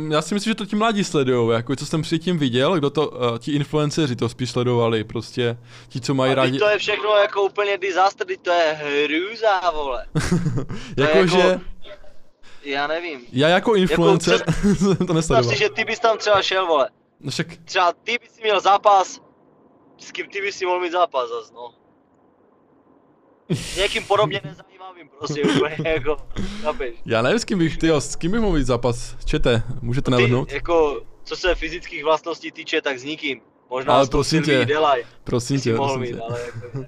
já 0.09 0.21
si 0.21 0.33
myslím, 0.33 0.51
že 0.51 0.55
to 0.55 0.65
ti 0.65 0.75
mladí 0.75 1.03
sledujou, 1.03 1.51
jako 1.51 1.75
co 1.75 1.85
jsem 1.85 2.01
předtím 2.01 2.37
viděl, 2.37 2.75
kdo 2.77 2.89
to, 2.89 3.07
uh, 3.09 3.37
ti 3.37 3.51
influenceři 3.51 4.15
to 4.15 4.29
spíš 4.29 4.51
sledovali, 4.51 5.03
prostě 5.03 5.57
ti, 5.89 6.01
co 6.01 6.13
mají 6.13 6.31
A 6.31 6.35
rádi, 6.35 6.59
to 6.59 6.69
je 6.69 6.77
všechno 6.77 7.09
jako 7.09 7.41
úplně 7.43 7.77
disaster, 7.77 8.27
to 8.41 8.51
je 8.51 8.73
hrůza, 8.73 9.71
vole. 9.71 10.05
je 10.97 11.09
jakože 11.09 11.37
jako- 11.39 11.61
Já 12.65 12.87
nevím. 12.87 13.21
já 13.31 13.47
jako 13.49 13.75
influencer 13.75 14.43
jsem 14.77 14.95
to 15.07 15.13
nesledoval. 15.13 15.51
si, 15.53 15.59
že 15.59 15.69
ty 15.69 15.85
bys 15.85 15.99
tam 15.99 16.17
třeba 16.17 16.41
šel, 16.41 16.65
vole. 16.67 16.89
No 17.19 17.31
však, 17.31 17.47
Třeba 17.65 17.93
ty 18.03 18.17
bys 18.21 18.31
si 18.31 18.41
měl 18.41 18.61
zápas, 18.61 19.21
s 19.97 20.11
kým 20.11 20.27
ty 20.29 20.41
bys 20.41 20.55
si 20.55 20.65
mohl 20.65 20.79
mít 20.79 20.91
zápas 20.91 21.29
zas, 21.29 21.51
no. 21.51 21.73
S 23.49 23.77
někým 23.77 24.03
podobně 24.05 24.41
nezajímavým, 24.43 25.09
prostě 25.17 25.43
úplně 25.55 25.75
jako, 25.85 26.17
chápeš? 26.61 26.95
já 27.05 27.21
nevím 27.21 27.39
s 27.39 27.45
kým 27.45 27.59
bych, 27.59 27.77
tyjo, 27.77 28.01
s 28.01 28.15
kým 28.15 28.31
bych 28.31 28.41
mohl 28.41 28.57
mít 28.57 28.63
zápas, 28.67 29.15
čete, 29.25 29.63
můžete 29.81 30.11
navrhnout? 30.11 30.49
Ty, 30.49 30.55
jako, 30.55 31.01
co 31.23 31.35
se 31.35 31.55
fyzických 31.55 32.03
vlastností 32.03 32.51
týče, 32.51 32.81
tak 32.81 32.99
s 32.99 33.03
nikým. 33.03 33.41
Možná 33.69 33.93
Ale 33.93 34.07
prosím 34.07 34.43
tě, 34.43 34.65
Delaj, 34.65 35.03
Prosím 35.23 35.61
tě, 35.61 35.75
prosím 35.75 36.01
mít, 36.01 36.11
tě. 36.15 36.19
ale 36.29 36.41
jako, 36.41 36.85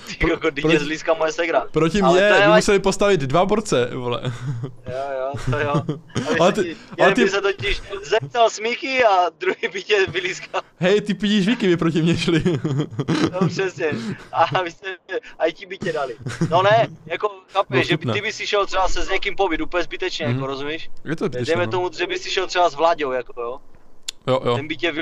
Pro- 0.20 0.30
jako, 0.30 0.48
proč- 0.48 0.72
je 0.72 0.78
zlízka 0.80 1.14
moje 1.14 1.32
segra. 1.32 1.64
Proti 1.72 2.02
mně 2.02 2.20
je 2.20 2.48
museli 2.54 2.78
postavit 2.78 3.20
dva 3.20 3.44
borce, 3.46 3.90
vole. 3.94 4.20
Jo, 4.86 4.98
jo, 5.18 5.32
to 5.50 5.58
jo. 5.58 5.74
Ale 6.40 6.54
se 6.54 6.62
ty- 6.62 6.76
ale 7.02 7.14
ty- 7.14 7.28
se 7.28 7.40
totiž 7.40 7.82
zeptal 8.02 8.50
smíchy 8.50 9.04
a 9.04 9.30
druhý 9.38 9.68
by 9.72 9.82
tě 9.82 10.06
vylískal. 10.08 10.60
Hej, 10.78 11.00
ty 11.00 11.14
pidíš 11.14 11.46
víky 11.48 11.66
by 11.68 11.76
proti 11.76 12.02
mně 12.02 12.16
šli. 12.16 12.42
No 13.40 13.48
přesně. 13.48 13.86
A 14.32 14.62
vy 14.62 14.70
jste, 14.70 14.86
a 15.38 15.46
i 15.46 15.52
ti 15.52 15.66
by 15.66 15.78
tě 15.78 15.92
dali. 15.92 16.14
No 16.50 16.62
ne, 16.62 16.86
jako 17.06 17.30
chápeš, 17.52 17.86
že 17.86 17.96
by 17.96 18.12
ty 18.12 18.20
by 18.20 18.32
si 18.32 18.46
šel 18.46 18.66
třeba 18.66 18.88
se 18.88 19.02
s 19.02 19.08
někým 19.10 19.36
povíd, 19.36 19.60
úplně 19.60 19.82
zbytečně, 19.84 20.26
Mhm. 20.26 20.34
jako 20.34 20.46
rozumíš? 20.46 20.90
Je 21.04 21.16
to 21.16 21.24
zbytečné, 21.24 21.46
Dejme 21.54 21.66
no. 21.66 21.72
tomu, 21.72 21.90
že 21.98 22.06
by 22.06 22.18
si 22.18 22.30
šel 22.30 22.46
třeba 22.46 22.70
s 22.70 22.74
Vláďou, 22.74 23.12
jako 23.12 23.40
jo. 23.40 23.58
Jo, 24.26 24.40
jo. 24.44 24.56
Ten 24.56 24.68
by 24.68 24.76
tě 24.76 24.92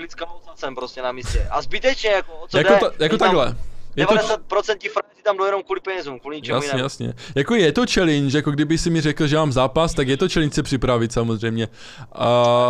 ocacem 0.42 0.74
prostě 0.74 1.02
na 1.02 1.12
místě. 1.12 1.48
A 1.50 1.62
zbytečně, 1.62 2.10
jako, 2.10 2.32
o 2.32 2.48
co 2.48 2.58
Jako, 2.58 2.72
jde? 2.72 2.78
ta, 2.80 2.86
jako 2.86 3.02
Je 3.04 3.08
tam 3.08 3.18
takhle. 3.18 3.56
Je 3.96 4.06
to, 4.06 4.14
90% 4.14 4.78
ti 4.78 4.88
frajeři 4.88 5.22
tam 5.22 5.36
jdou 5.36 5.44
jenom 5.44 5.62
kvůli 5.62 5.80
penězům, 5.80 6.20
kvůli 6.20 6.36
ničemu 6.36 6.56
jasně, 6.56 6.68
jinému. 6.68 6.82
jasně. 6.84 7.14
Jako 7.34 7.54
je 7.54 7.72
to 7.72 7.84
challenge, 7.94 8.38
jako 8.38 8.50
kdyby 8.50 8.78
si 8.78 8.90
mi 8.90 9.00
řekl, 9.00 9.26
že 9.26 9.36
mám 9.36 9.52
zápas, 9.52 9.94
tak 9.94 10.08
je 10.08 10.16
to 10.16 10.28
challenge 10.28 10.54
se 10.54 10.62
připravit 10.62 11.12
samozřejmě. 11.12 11.68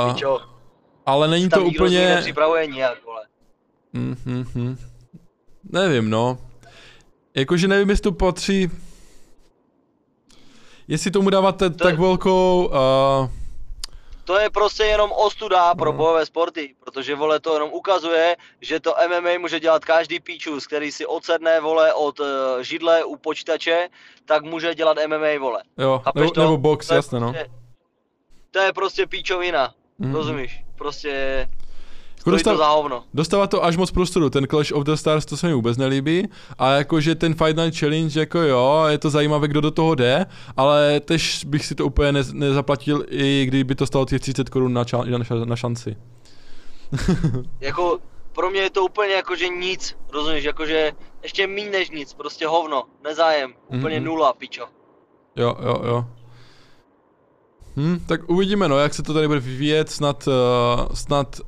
Pičo, 0.09 0.41
ale 1.07 1.29
není 1.29 1.49
tam 1.49 1.61
to 1.61 1.67
nikdo 1.67 1.85
úplně... 1.85 2.15
nepřipravuje 2.15 2.67
nijak, 2.67 3.05
vole. 3.05 3.23
Mm, 3.93 4.17
mm, 4.25 4.45
mm. 4.55 4.79
Nevím, 5.73 6.11
no. 6.11 6.39
Jakože 7.35 7.69
nevím, 7.69 7.91
jestli 7.91 8.03
to 8.03 8.13
patří... 8.13 8.71
Jestli 10.89 11.11
tomu 11.11 11.31
dávat 11.31 11.57
te- 11.57 11.71
To 11.71 11.85
tak 11.85 11.99
velkou... 11.99 12.67
Uh, 13.23 13.31
To 14.31 14.39
je 14.39 14.51
prostě 14.51 14.85
jenom 14.85 15.13
ostuda 15.13 15.75
pro 15.75 15.93
No. 15.93 15.99
bojové 15.99 16.27
sporty, 16.27 16.75
protože 16.85 17.15
vole 17.15 17.41
to 17.41 17.55
jenom 17.55 17.71
ukazuje, 17.73 18.37
že 18.61 18.81
to 18.81 18.95
MMA 19.09 19.39
může 19.39 19.61
dělat 19.61 19.85
každý 19.85 20.21
píčus, 20.21 20.67
který 20.67 20.93
si 20.93 21.07
odsedne 21.07 21.61
vole 21.61 21.93
od 21.95 22.21
uh, 22.21 22.27
židle 22.61 23.05
u 23.05 23.17
počítače, 23.17 23.89
tak 24.25 24.43
může 24.45 24.75
dělat 24.75 24.97
MMA 25.07 25.39
vole. 25.41 25.63
jo, 25.79 26.01
Chápeš 26.05 26.21
nebo, 26.21 26.31
to? 26.33 26.41
nebo 26.41 26.59
box, 26.59 26.87
To 26.87 26.95
je 26.95 26.97
jasně, 26.97 27.21
no. 27.21 27.33
prostě- 27.33 27.51
To 28.51 28.59
je 28.59 28.73
prostě 28.73 29.07
píčovina, 29.07 29.75
Mhm. 29.99 30.15
rozumíš? 30.15 30.61
Prostě 30.79 31.47
Jako 32.21 32.31
stojí 32.31 32.43
to 32.45 32.51
dostav- 32.51 32.59
za 32.59 32.69
hovno. 32.69 33.05
Dostává 33.15 33.47
to 33.47 33.65
až 33.65 33.77
moc 33.77 33.91
prostoru, 33.91 34.31
ten 34.31 34.47
Clash 34.47 34.73
of 34.73 34.85
the 34.85 34.93
Stars, 34.93 35.27
to 35.27 35.37
se 35.37 35.47
mi 35.47 35.55
vůbec 35.55 35.77
nelíbí. 35.77 36.29
A 36.59 36.71
jakože 36.71 37.15
ten 37.15 37.35
Fight 37.35 37.57
Night 37.57 37.79
Challenge, 37.79 38.21
jako 38.21 38.39
jo, 38.39 38.85
je 38.89 38.99
to 38.99 39.11
zajímavé, 39.11 39.49
kdo 39.49 39.61
do 39.61 39.71
toho 39.71 39.95
jde, 39.95 40.27
ale 40.57 41.01
tež 41.01 41.45
bych 41.45 41.67
si 41.67 41.75
to 41.75 41.87
úplně 41.87 42.13
ne- 42.13 42.23
nezaplatil, 42.33 43.05
i 43.09 43.45
kdyby 43.49 43.75
to 43.75 43.87
stalo 43.87 44.05
těch 44.05 44.21
30 44.21 44.49
korun 44.49 44.73
na, 44.73 44.85
ča- 44.85 45.37
na, 45.39 45.45
na 45.45 45.57
šanci. 45.57 45.97
Jako 47.61 47.99
pro 48.33 48.51
mě 48.51 48.61
je 48.61 48.71
to 48.71 48.85
úplně 48.85 49.13
jako 49.15 49.37
že 49.37 49.49
nic, 49.49 49.97
rozumíš? 50.13 50.45
Jakože 50.45 50.93
ještě 51.23 51.47
míň 51.47 51.71
než 51.71 51.91
nic, 51.91 52.15
prostě 52.15 52.47
hovno, 52.47 52.83
nezájem, 53.05 53.53
úplně 53.69 53.97
Mhm. 53.97 54.05
nula, 54.05 54.33
pičo. 54.33 54.65
Jo, 55.37 55.57
jo, 55.65 55.83
jo. 55.87 56.05
Hm, 57.77 58.01
tak 58.07 58.31
uvidíme, 58.31 58.69
no, 58.69 58.79
jak 58.79 58.95
se 58.95 59.03
to 59.03 59.15
tady 59.15 59.27
bude 59.29 59.41
vyvíjet, 59.41 59.91
snad, 59.91 60.27
uh, 60.29 60.95
snad 60.95 61.41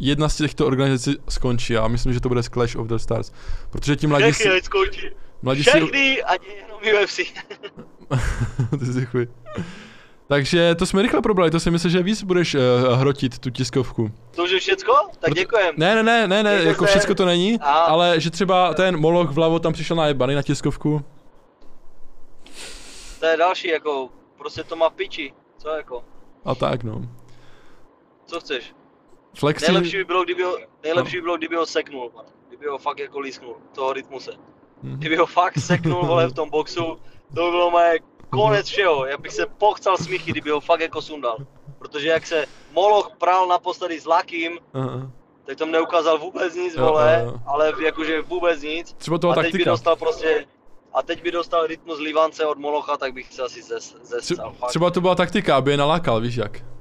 jedna 0.00 0.28
z 0.28 0.36
těchto 0.36 0.66
organizací 0.66 1.16
skončí 1.28 1.76
a 1.76 1.88
myslím, 1.88 2.12
že 2.12 2.20
to 2.20 2.28
bude 2.28 2.42
z 2.42 2.48
Clash 2.48 2.76
of 2.76 2.86
the 2.86 2.96
Stars. 2.96 3.32
Protože 3.70 3.96
ti 3.96 4.06
mladí 4.06 4.32
si, 4.32 4.60
skončí. 4.62 5.10
mladí 5.42 5.64
si, 5.64 5.70
Všechny, 5.70 6.22
ať 6.22 6.40
je 6.46 6.54
jenom 6.54 6.80
UFC. 7.04 7.16
ty 8.78 8.86
si 8.92 9.06
chuj. 9.06 9.28
Takže 10.28 10.74
to 10.74 10.86
jsme 10.86 11.02
rychle 11.02 11.20
probrali, 11.22 11.50
to 11.50 11.60
si 11.60 11.70
myslím, 11.70 11.90
že 11.90 12.02
víc 12.02 12.22
budeš 12.22 12.54
uh, 12.54 12.60
hrotit 12.98 13.38
tu 13.38 13.50
tiskovku. 13.50 14.10
To 14.34 14.44
už 14.44 14.50
je 14.50 14.58
všecko? 14.60 14.92
Tak 15.18 15.34
děkujem. 15.34 15.74
Ne, 15.78 15.94
ne, 15.94 16.02
ne, 16.02 16.26
ne, 16.28 16.42
ne, 16.42 16.54
jako 16.54 16.84
se. 16.86 16.90
všecko 16.90 17.14
to 17.14 17.24
není, 17.24 17.58
A- 17.60 17.72
ale 17.72 18.20
že 18.20 18.30
třeba 18.30 18.74
ten 18.74 18.96
Moloch 19.00 19.30
vlavo 19.30 19.58
tam 19.58 19.72
přišel 19.72 19.96
na 19.96 20.06
jebany 20.06 20.34
na 20.34 20.42
tiskovku. 20.42 21.04
To 23.20 23.26
je 23.26 23.36
další, 23.36 23.68
jako, 23.68 24.08
prostě 24.38 24.64
to 24.64 24.76
má 24.76 24.90
piči. 24.90 25.32
Co 25.58 25.68
jako? 25.68 26.04
A 26.44 26.54
tak 26.54 26.84
no. 26.84 27.02
Co 28.26 28.40
chceš? 28.40 28.74
Flexi, 29.36 29.72
Nejlepší 29.72 29.96
by 29.96 30.04
bylo, 30.04 30.24
kdyby 30.24 30.42
ho, 30.42 30.56
nejlepší 30.82 31.16
by 31.16 31.22
bylo, 31.22 31.36
kdyby 31.36 31.56
ho 31.56 31.66
seknul, 31.66 32.10
pane. 32.10 32.28
Kdyby 32.48 32.66
ho 32.66 32.78
fakt 32.78 32.98
jako 32.98 33.18
lísknul, 33.20 33.56
toho 33.74 33.92
rytmuse. 33.92 34.30
Mhm. 34.82 34.96
Kdyby 34.98 35.16
ho 35.16 35.26
fakt 35.26 35.58
seknul, 35.58 36.06
vole, 36.06 36.26
v 36.26 36.32
tom 36.32 36.50
boxu, 36.50 36.98
to 37.34 37.44
by 37.44 37.50
bylo 37.50 37.70
moje 37.70 37.98
konec 38.30 38.66
všeho. 38.68 39.06
Já 39.06 39.18
bych 39.18 39.32
se 39.32 39.46
pochcal 39.46 39.96
smíchy, 39.96 40.30
kdyby 40.30 40.50
ho 40.50 40.60
fakt 40.60 40.80
jako 40.80 41.02
sundal. 41.02 41.36
Protože 41.78 42.08
jak 42.08 42.26
se 42.26 42.46
Moloch 42.72 43.10
pral 43.18 43.48
naposledy 43.48 44.00
s 44.00 44.06
Lakým, 44.06 44.58
Aha. 44.74 45.10
tak 45.44 45.56
tam 45.58 45.70
neukázal 45.70 46.18
vůbec 46.18 46.54
nic, 46.54 46.76
vole, 46.76 47.22
jo. 47.24 47.34
ale 47.46 47.72
jakože 47.84 48.22
vůbec 48.22 48.62
nic. 48.62 48.92
třeba 48.92 49.18
toho 49.18 49.32
a 49.38 49.42
teď 49.42 49.52
by 49.56 49.64
dostal 49.64 49.96
prostě, 49.96 50.46
a 50.94 51.02
teď 51.02 51.22
by 51.22 51.30
dostal 51.30 51.66
rytmus 51.66 51.98
Livance 51.98 52.46
od 52.46 52.58
Molocha, 52.58 52.96
tak 52.96 53.12
bych 53.12 53.32
se 53.32 53.42
asi 53.42 53.62
zes, 53.62 53.96
zescal. 54.02 54.50
Tře- 54.50 54.54
fakt. 54.54 54.68
třeba 54.68 54.90
to 54.90 55.00
byla 55.00 55.14
taktika, 55.14 55.56
aby 55.56 55.70
je 55.70 55.76
nalákal, 55.76 56.20
víš 56.20 56.36
jak. 56.36 56.75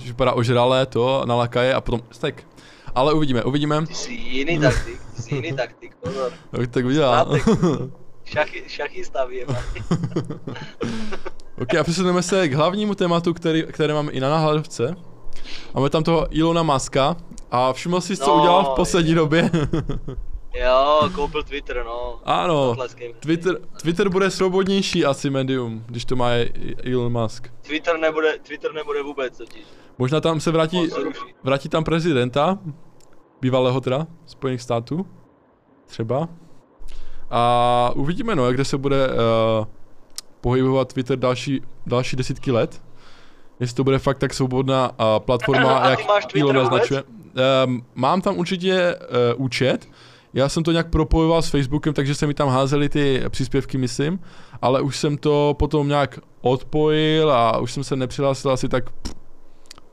Že 0.00 0.08
vypadá 0.08 0.32
ožralé 0.32 0.86
to, 0.86 1.22
naláká 1.26 1.62
je 1.62 1.74
a 1.74 1.80
potom 1.80 2.00
stek. 2.10 2.46
Ale 2.94 3.14
uvidíme, 3.14 3.44
uvidíme. 3.44 3.86
Ty 3.86 3.94
jsi 3.94 4.12
jiný 4.12 4.58
taktik, 4.58 5.00
ty 5.16 5.22
jsi 5.22 5.34
jiný 5.34 5.52
taktik, 5.52 5.96
pozor. 5.96 6.32
Jak 6.60 6.70
tak 6.70 6.84
udělá. 6.84 7.26
Šachy, 8.24 8.64
šachista 8.66 9.24
vyjeba. 9.24 9.56
ok, 11.62 11.74
a 11.74 11.82
přesuneme 11.82 12.22
se 12.22 12.48
k 12.48 12.54
hlavnímu 12.54 12.94
tématu, 12.94 13.34
který, 13.34 13.62
které 13.62 13.94
máme 13.94 14.12
i 14.12 14.20
na 14.20 14.30
náhledovce. 14.30 14.96
Máme 15.74 15.90
tam 15.90 16.02
toho 16.02 16.26
Ilona 16.30 16.62
Maska. 16.62 17.16
A 17.50 17.72
všiml 17.72 18.00
jsi, 18.00 18.16
co 18.16 18.26
No, 18.26 18.34
udělal 18.34 18.64
v 18.64 18.76
poslední 18.76 19.14
době? 19.14 19.50
Jo, 20.54 21.10
koupil 21.14 21.42
Twitter, 21.42 21.82
no. 21.84 22.20
ano. 22.24 22.76
Twitter, 23.20 23.58
Twitter 23.82 24.08
bude 24.08 24.30
svobodnější 24.30 25.04
asi 25.04 25.30
medium, 25.30 25.84
když 25.86 26.04
to 26.04 26.16
má 26.16 26.28
Elon 26.92 27.12
Musk. 27.22 27.48
Twitter 27.62 27.98
nebude, 27.98 28.38
Twitter 28.38 28.72
nebude 28.72 29.02
vůbec 29.02 29.38
totiž. 29.38 29.62
Možná 30.00 30.20
tam 30.20 30.40
se 30.40 30.50
vrátí, 30.50 30.88
vrátí 31.42 31.68
tam 31.68 31.84
prezidenta, 31.84 32.58
bývalého 33.40 33.80
teda, 33.80 34.06
Spojených 34.26 34.62
států, 34.62 35.06
třeba. 35.86 36.28
A 37.30 37.92
uvidíme 37.94 38.34
no, 38.34 38.46
jak 38.46 38.54
kde 38.54 38.64
se 38.64 38.78
bude 38.78 39.08
uh, 39.08 39.14
pohybovat 40.40 40.92
Twitter 40.92 41.18
další, 41.18 41.62
další 41.86 42.16
desítky 42.16 42.52
let. 42.52 42.82
Jestli 43.60 43.76
to 43.76 43.84
bude 43.84 43.98
fakt 43.98 44.18
tak 44.18 44.34
svobodná 44.34 44.90
uh, 44.90 44.96
platforma, 45.18 45.78
A 45.78 45.90
jak 45.90 46.00
Elon 46.40 46.56
naznačuje. 46.56 47.02
Um, 47.66 47.84
mám 47.94 48.20
tam 48.20 48.38
určitě 48.38 48.96
uh, 48.96 49.44
účet, 49.44 49.88
já 50.34 50.48
jsem 50.48 50.62
to 50.62 50.72
nějak 50.72 50.90
propojoval 50.90 51.42
s 51.42 51.50
Facebookem, 51.50 51.94
takže 51.94 52.14
se 52.14 52.26
mi 52.26 52.34
tam 52.34 52.48
házely 52.48 52.88
ty 52.88 53.22
příspěvky, 53.28 53.78
myslím, 53.78 54.20
ale 54.62 54.80
už 54.80 54.96
jsem 54.96 55.18
to 55.18 55.54
potom 55.58 55.88
nějak 55.88 56.18
odpojil 56.40 57.32
a 57.32 57.58
už 57.58 57.72
jsem 57.72 57.84
se 57.84 57.96
nepřihlásil 57.96 58.50
asi 58.50 58.68
tak 58.68 58.90
pff, 58.90 59.19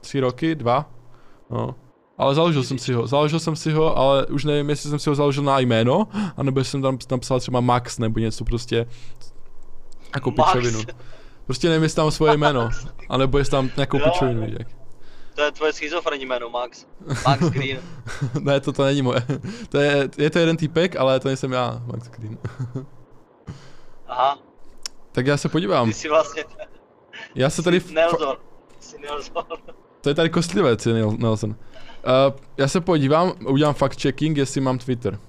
tři 0.07 0.19
roky, 0.19 0.55
dva, 0.55 0.89
no. 1.49 1.75
Ale 2.17 2.35
založil 2.35 2.63
jsem 2.63 2.77
si 2.77 2.93
ho, 2.93 3.07
založil 3.07 3.39
jsem 3.39 3.55
si 3.55 3.71
ho, 3.71 3.97
ale 3.97 4.25
už 4.25 4.43
nevím, 4.43 4.69
jestli 4.69 4.89
jsem 4.89 4.99
si 4.99 5.09
ho 5.09 5.15
založil 5.15 5.43
na 5.43 5.59
jméno, 5.59 6.07
anebo 6.37 6.63
jsem 6.63 6.81
tam 6.81 6.97
napsal 7.11 7.39
třeba 7.39 7.59
Max 7.59 7.99
nebo 7.99 8.19
něco 8.19 8.45
prostě 8.45 8.85
jako 10.15 10.31
Max. 10.31 10.51
pičovinu. 10.51 10.79
Prostě 11.45 11.69
nevím, 11.69 11.83
jestli 11.83 11.95
tam 11.95 12.11
svoje 12.11 12.37
jméno, 12.37 12.69
anebo 13.09 13.37
jestli 13.37 13.51
tam 13.51 13.69
nějakou 13.75 13.99
pičovinu, 13.99 14.47
jak. 14.59 14.67
To 15.35 15.41
je 15.41 15.51
tvoje 15.51 15.73
schizofrenní 15.73 16.25
jméno, 16.25 16.49
Max. 16.49 16.85
Max 17.25 17.49
Green. 17.49 17.79
ne, 18.39 18.59
to, 18.59 18.73
to 18.73 18.83
není 18.83 19.01
moje. 19.01 19.25
To 19.69 19.77
je, 19.77 20.09
je 20.17 20.29
to 20.29 20.39
jeden 20.39 20.57
týpek, 20.57 20.95
ale 20.95 21.19
to 21.19 21.27
nejsem 21.27 21.51
já, 21.51 21.81
Max 21.85 22.09
Green. 22.09 22.37
Aha, 24.07 24.39
tak 25.11 25.27
já 25.27 25.37
se 25.37 25.49
podívám. 25.49 25.87
ty 25.87 25.93
jsi 25.93 26.09
vlastně 26.09 26.43
Já 27.35 27.49
se 27.49 27.63
tady... 27.63 27.79
Ty 27.79 27.87
jsi 27.87 27.93
Nelson. 27.93 28.37
To 30.07 30.11
je 30.11 30.15
tady 30.15 30.29
kostlivec, 30.29 30.85
je 30.85 30.93
Nel- 30.93 31.17
Nelson. 31.17 31.49
Uh, 31.49 31.55
já 32.57 32.67
se 32.67 32.81
podívám, 32.81 33.33
udělám 33.47 33.73
fact 33.73 34.01
checking, 34.01 34.37
jestli 34.37 34.61
mám 34.61 34.77
Twitter. 34.77 35.19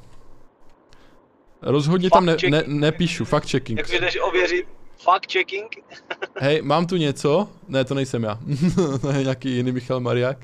Rozhodně 1.62 2.10
tam 2.10 2.26
ne, 2.26 2.32
Fact 2.32 2.48
ne, 2.48 2.62
nepíšu, 2.66 3.24
fact 3.24 3.50
checking. 3.50 3.78
Jak 3.78 3.90
jdeš 3.90 4.18
ověřit 4.22 4.66
fact 5.04 5.32
checking? 5.32 5.76
Hej, 6.40 6.62
mám 6.62 6.86
tu 6.86 6.96
něco? 6.96 7.48
Ne, 7.68 7.84
to 7.84 7.94
nejsem 7.94 8.22
já. 8.22 8.38
to 9.00 9.10
je 9.10 9.22
nějaký 9.22 9.50
jiný 9.50 9.72
Michal 9.72 10.00
Mariák. 10.00 10.38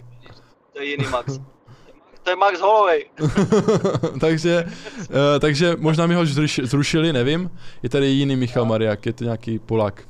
To 0.73 0.81
je 0.81 0.87
jiný 0.87 1.07
Max. 1.07 1.41
To 2.23 2.31
je 2.31 2.37
Max 2.37 2.61
Holloway. 2.61 3.05
takže, 4.21 4.65
uh, 4.65 5.41
takže 5.41 5.77
možná 5.79 6.07
mi 6.07 6.15
ho 6.15 6.27
zruši, 6.27 6.67
zrušili, 6.67 7.13
nevím. 7.13 7.51
Je 7.83 7.89
tady 7.89 8.07
jiný 8.07 8.37
Michal 8.37 8.65
Mariák, 8.65 9.07
je 9.07 9.13
to 9.13 9.25
nějaký 9.25 9.59
Polák. 9.59 10.09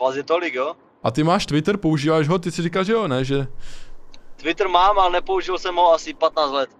Vás 0.00 0.16
je 0.16 0.22
tolik, 0.22 0.54
jo? 0.54 0.74
A 1.02 1.10
ty 1.10 1.24
máš 1.24 1.46
Twitter, 1.46 1.76
používáš 1.76 2.28
ho? 2.28 2.38
Ty 2.38 2.50
si 2.50 2.62
říkal, 2.62 2.84
že 2.84 2.92
jo, 2.92 3.08
ne? 3.08 3.24
Že... 3.24 3.46
Twitter 4.36 4.68
mám, 4.68 4.98
ale 4.98 5.10
nepoužil 5.10 5.58
jsem 5.58 5.74
ho 5.74 5.92
asi 5.92 6.14
15 6.14 6.52
let. 6.52 6.70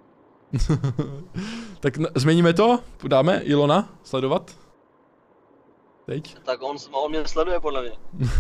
tak 1.81 1.95
změníme 2.15 2.53
to? 2.53 2.79
Dáme 3.09 3.41
Ilona 3.45 3.89
sledovat? 4.03 4.51
Teď? 6.07 6.37
Tak 6.45 6.63
on, 6.63 6.77
on 6.93 7.11
mě 7.11 7.29
sleduje 7.29 7.61
podle 7.61 7.83
mě. 7.83 7.93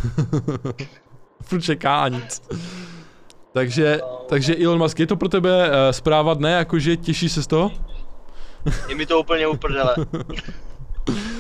Furt 1.42 1.60
čeká 1.60 2.00
a 2.00 2.08
nic. 2.08 2.42
Takže, 3.52 4.00
takže 4.28 4.56
Elon 4.64 4.78
Musk, 4.78 4.98
je 4.98 5.06
to 5.06 5.16
pro 5.16 5.28
tebe 5.28 5.68
uh, 5.68 5.74
zpráva 5.90 6.34
dne, 6.34 6.52
jakože 6.52 6.96
těší 6.96 7.28
se 7.28 7.42
z 7.42 7.46
toho? 7.46 7.72
Je 8.88 8.94
mi 8.94 9.06
to 9.06 9.20
úplně 9.20 9.48
uprdele. 9.48 9.94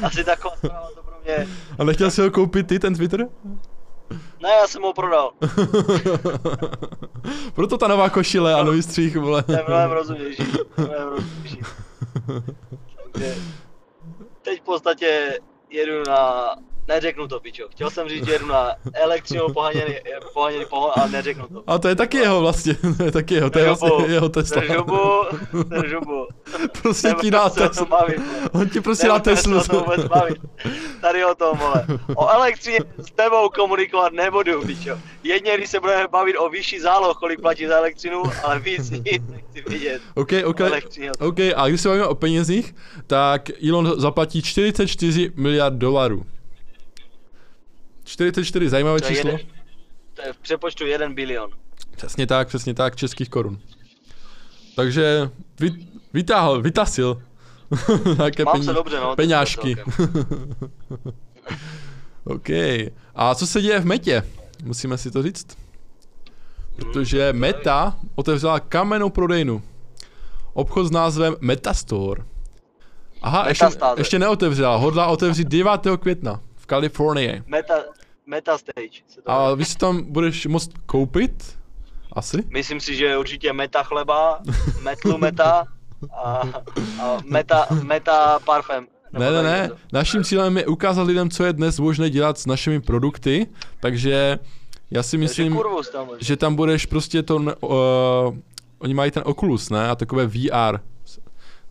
Asi 0.02 0.24
taková 0.24 0.56
zpráva 0.56 0.88
to 0.94 1.02
pro 1.02 1.14
mě. 1.24 1.48
A 1.78 1.84
nechtěl 1.84 2.10
si 2.10 2.22
ho 2.22 2.30
koupit 2.30 2.66
ty, 2.66 2.78
ten 2.78 2.94
Twitter? 2.94 3.28
Ne, 4.42 4.48
já 4.48 4.66
jsem 4.66 4.82
ho 4.82 4.92
prodal. 4.92 5.30
Proto 7.54 7.78
ta 7.78 7.88
nová 7.88 8.10
košile 8.10 8.54
a 8.54 8.62
nový 8.62 8.82
střih, 8.82 9.16
vole. 9.16 9.42
To 9.42 9.52
je 9.52 9.64
mnohem 9.68 9.90
rozumnější. 9.90 10.42
Mnohem 10.76 11.08
rozumnější. 11.08 11.60
Takže 13.12 13.34
teď 14.42 14.60
v 14.60 14.64
podstatě 14.64 15.38
jedu 15.70 16.02
na... 16.08 16.54
Neřeknu 16.88 17.28
to, 17.28 17.40
pičo. 17.40 17.68
Chtěl 17.68 17.90
jsem 17.90 18.08
říct, 18.08 18.26
že 18.26 18.32
jedu 18.32 18.46
na 18.46 18.74
elektřinou 18.92 19.52
poháněný, 19.52 19.94
poháněný 20.32 20.64
pohon, 20.64 20.90
ale 20.96 21.10
neřeknu 21.10 21.46
to. 21.48 21.62
A 21.66 21.78
to 21.78 21.88
je 21.88 21.94
taky 21.94 22.16
jeho 22.16 22.40
vlastně, 22.40 22.74
to 22.96 23.02
je 23.02 23.12
taky 23.12 23.34
jeho, 23.34 23.50
to 23.50 23.58
je 23.58 23.64
vlastně 23.64 24.06
jeho 24.06 24.28
Tesla. 24.28 24.60
Držubu, 24.62 24.98
držubu. 25.64 26.26
Prostě 26.82 27.14
ti 27.20 27.30
dá 27.30 27.50
Tesla. 27.50 28.06
On 28.52 28.68
ti 28.68 28.80
prostě 28.80 29.06
dá 29.06 29.18
Teslu. 29.18 29.60
Tady 31.00 31.24
o 31.24 31.34
tom, 31.34 31.58
vole. 31.58 31.86
O 32.16 32.28
elektřině 32.28 32.78
s 32.98 33.10
tebou 33.10 33.48
komunikovat 33.48 34.12
nebudu, 34.12 34.62
pičo. 34.66 34.98
Jedně, 35.22 35.56
když 35.56 35.70
se 35.70 35.80
budeme 35.80 36.08
bavit 36.08 36.36
o 36.36 36.48
vyšší 36.48 36.80
záloh, 36.80 37.16
kolik 37.16 37.40
platí 37.40 37.66
za 37.66 37.76
elektřinu, 37.76 38.22
ale 38.44 38.58
víc 38.58 38.90
nic 38.90 39.22
nechci 39.30 39.64
vidět. 39.68 40.02
OK, 40.14 40.32
OK. 40.44 40.60
OK, 41.20 41.38
a 41.56 41.68
když 41.68 41.80
se 41.80 41.88
bavíme 41.88 42.06
o 42.06 42.14
penězích, 42.14 42.74
tak 43.06 43.50
Elon 43.68 44.00
zaplatí 44.00 44.42
44 44.42 45.32
miliard 45.36 45.74
dolarů. 45.74 46.26
44, 48.04 48.68
zajímavé 48.68 49.00
To 49.00 49.08
číslo. 49.08 49.30
jeden, 49.30 49.46
to 50.14 50.22
je 50.22 50.32
v 50.32 50.38
přepočtu 50.38 50.86
1 50.86 51.08
bilion. 51.10 51.50
Přesně 51.96 52.26
tak, 52.26 52.48
přesně 52.48 52.74
tak, 52.74 52.96
českých 52.96 53.28
korun. 53.28 53.58
Takže 54.76 55.30
vy, 55.60 55.70
vytáhl, 56.12 56.62
vytasil. 56.62 57.22
Nějaké 58.16 58.44
Mám 58.44 58.52
peníze, 58.52 58.70
se 58.70 58.74
dobře, 58.74 59.00
no. 59.00 59.16
peňážky. 59.16 59.76
OK. 62.24 62.48
A 63.14 63.34
co 63.34 63.46
se 63.46 63.62
děje 63.62 63.80
v 63.80 63.84
Metě? 63.86 64.22
Musíme 64.64 64.98
si 64.98 65.10
to 65.10 65.22
říct. 65.22 65.58
Protože 66.76 67.32
Meta 67.32 67.96
otevřela 68.14 68.60
kamennou 68.60 69.10
prodejnu. 69.10 69.62
Obchod 70.52 70.86
s 70.86 70.90
názvem 70.90 71.36
Metastore. 71.40 72.22
Aha, 73.22 73.48
ještě, 73.48 73.66
ještě 73.96 74.18
neotevřela, 74.18 74.76
hodlá 74.76 75.06
otevřít 75.06 75.48
9. 75.48 75.70
května 76.00 76.40
v 76.70 76.72
Kalifornii. 76.72 77.42
Meta, 77.46 77.74
meta 78.26 78.58
stage. 78.58 79.02
Se 79.06 79.22
to 79.22 79.30
A 79.30 79.54
vy 79.54 79.64
si 79.64 79.78
tam 79.78 80.02
budeš 80.02 80.46
moct 80.46 80.70
koupit? 80.86 81.58
Asi? 82.12 82.44
Myslím 82.48 82.80
si, 82.80 82.94
že 82.96 83.18
určitě 83.18 83.52
meta 83.52 83.82
chleba, 83.82 84.40
metlu 84.82 85.18
meta 85.18 85.66
a, 86.14 86.42
a 87.02 87.18
meta, 87.24 87.66
meta 87.82 88.38
parfém. 88.38 88.86
Ne, 89.12 89.30
ne, 89.30 89.42
ne. 89.42 89.70
Naším 89.92 90.24
cílem 90.24 90.56
je 90.56 90.66
ukázat 90.66 91.02
lidem, 91.02 91.30
co 91.30 91.44
je 91.44 91.52
dnes 91.52 91.78
možné 91.78 92.10
dělat 92.10 92.38
s 92.38 92.46
našimi 92.46 92.80
produkty, 92.80 93.46
takže 93.80 94.38
já 94.90 95.02
si 95.02 95.18
myslím, 95.18 95.54
kurvus 95.54 95.90
tam 95.90 96.08
že 96.20 96.36
tam 96.36 96.54
budeš 96.54 96.86
prostě 96.86 97.22
to, 97.22 97.36
uh, 97.36 97.50
oni 98.78 98.94
mají 98.94 99.10
ten 99.10 99.22
Oculus, 99.26 99.70
ne, 99.70 99.88
a 99.88 99.94
takové 99.94 100.26
VR 100.26 100.78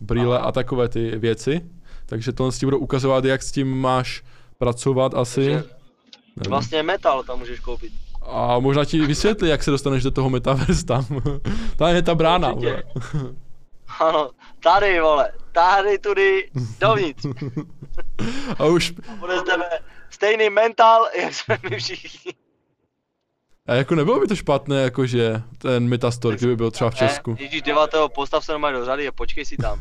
brýle 0.00 0.38
Aha. 0.38 0.46
a 0.46 0.52
takové 0.52 0.88
ty 0.88 1.18
věci, 1.18 1.60
takže 2.06 2.32
tohle 2.32 2.52
ti 2.52 2.66
budou 2.66 2.78
ukazovat, 2.78 3.24
jak 3.24 3.42
s 3.42 3.52
tím 3.52 3.80
máš 3.80 4.22
pracovat 4.60 5.14
asi. 5.14 5.46
Takže. 5.50 5.64
Vlastně 6.48 6.82
metal 6.82 7.22
tam 7.22 7.38
můžeš 7.38 7.60
koupit. 7.60 7.92
A 8.22 8.58
možná 8.58 8.84
ti 8.84 9.06
vysvětlí, 9.06 9.48
jak 9.48 9.62
se 9.62 9.70
dostaneš 9.70 10.02
do 10.02 10.10
toho 10.10 10.30
metaverse 10.30 10.86
tam. 10.86 11.06
tam 11.76 11.94
je 11.94 12.02
ta 12.02 12.14
brána. 12.14 12.52
Určitě. 12.52 12.82
vole. 13.12 13.34
Ano, 14.00 14.30
tady 14.62 15.00
vole, 15.00 15.32
tady 15.52 15.98
tudy, 15.98 16.50
dovnitř. 16.80 17.26
A 18.58 18.64
už, 18.64 18.92
Bude 19.18 19.38
z 19.38 19.42
tebe 19.42 19.80
stejný 20.10 20.50
mental, 20.50 21.08
jak 21.22 21.34
jsme 21.34 21.58
my 21.70 21.76
všichni. 21.78 22.32
A 23.70 23.74
jako 23.74 23.94
nebylo 23.94 24.20
by 24.20 24.26
to 24.26 24.36
špatné, 24.36 24.82
jakože 24.82 25.42
ten 25.58 25.88
Metastore, 25.88 26.36
kdyby 26.36 26.56
byl 26.56 26.70
třeba 26.70 26.90
v 26.90 26.94
Česku. 26.94 27.30
Ne, 27.34 27.42
Ježíš, 27.42 27.62
devatého, 27.62 28.08
postav 28.08 28.44
se 28.44 28.52
normálně 28.52 28.78
do 28.78 28.84
řady 28.84 29.08
a 29.08 29.12
počkej 29.12 29.44
si 29.44 29.56
tam. 29.56 29.80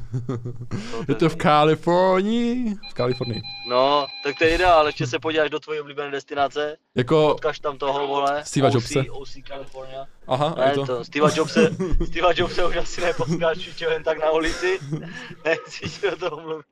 Je 1.07 1.15
to 1.15 1.29
v 1.29 1.35
Kalifornii? 1.35 2.75
V 2.91 2.93
Kalifornii. 2.93 3.41
No, 3.69 4.05
tak 4.23 4.37
to 4.37 4.43
je 4.43 4.55
ideál, 4.55 4.85
ještě 4.85 5.07
se 5.07 5.19
podíváš 5.19 5.49
do 5.49 5.59
tvojí 5.59 5.79
oblíbené 5.79 6.11
destinace, 6.11 6.77
Jako, 6.95 7.27
potkáš 7.31 7.59
tam 7.59 7.77
toho 7.77 8.07
vole, 8.07 8.41
Steva 8.45 8.67
OC, 8.67 8.73
Jobse. 8.73 8.99
OC 9.11 9.29
California. 9.47 10.05
aha, 10.27 10.55
Ne, 10.57 10.71
to. 10.73 10.85
to, 10.85 11.05
Steva 11.05 11.29
Jobse, 11.35 11.69
Steva 12.07 12.29
Jobse 12.35 12.65
už 12.65 12.75
asi 12.75 13.01
nepotkáš 13.01 13.57
určitě 13.57 13.85
jen 13.85 14.03
tak 14.03 14.19
na 14.21 14.31
ulici. 14.31 14.79
Nechci 15.45 16.09
do 16.11 16.17
toho 16.17 16.41
mluvit. 16.41 16.65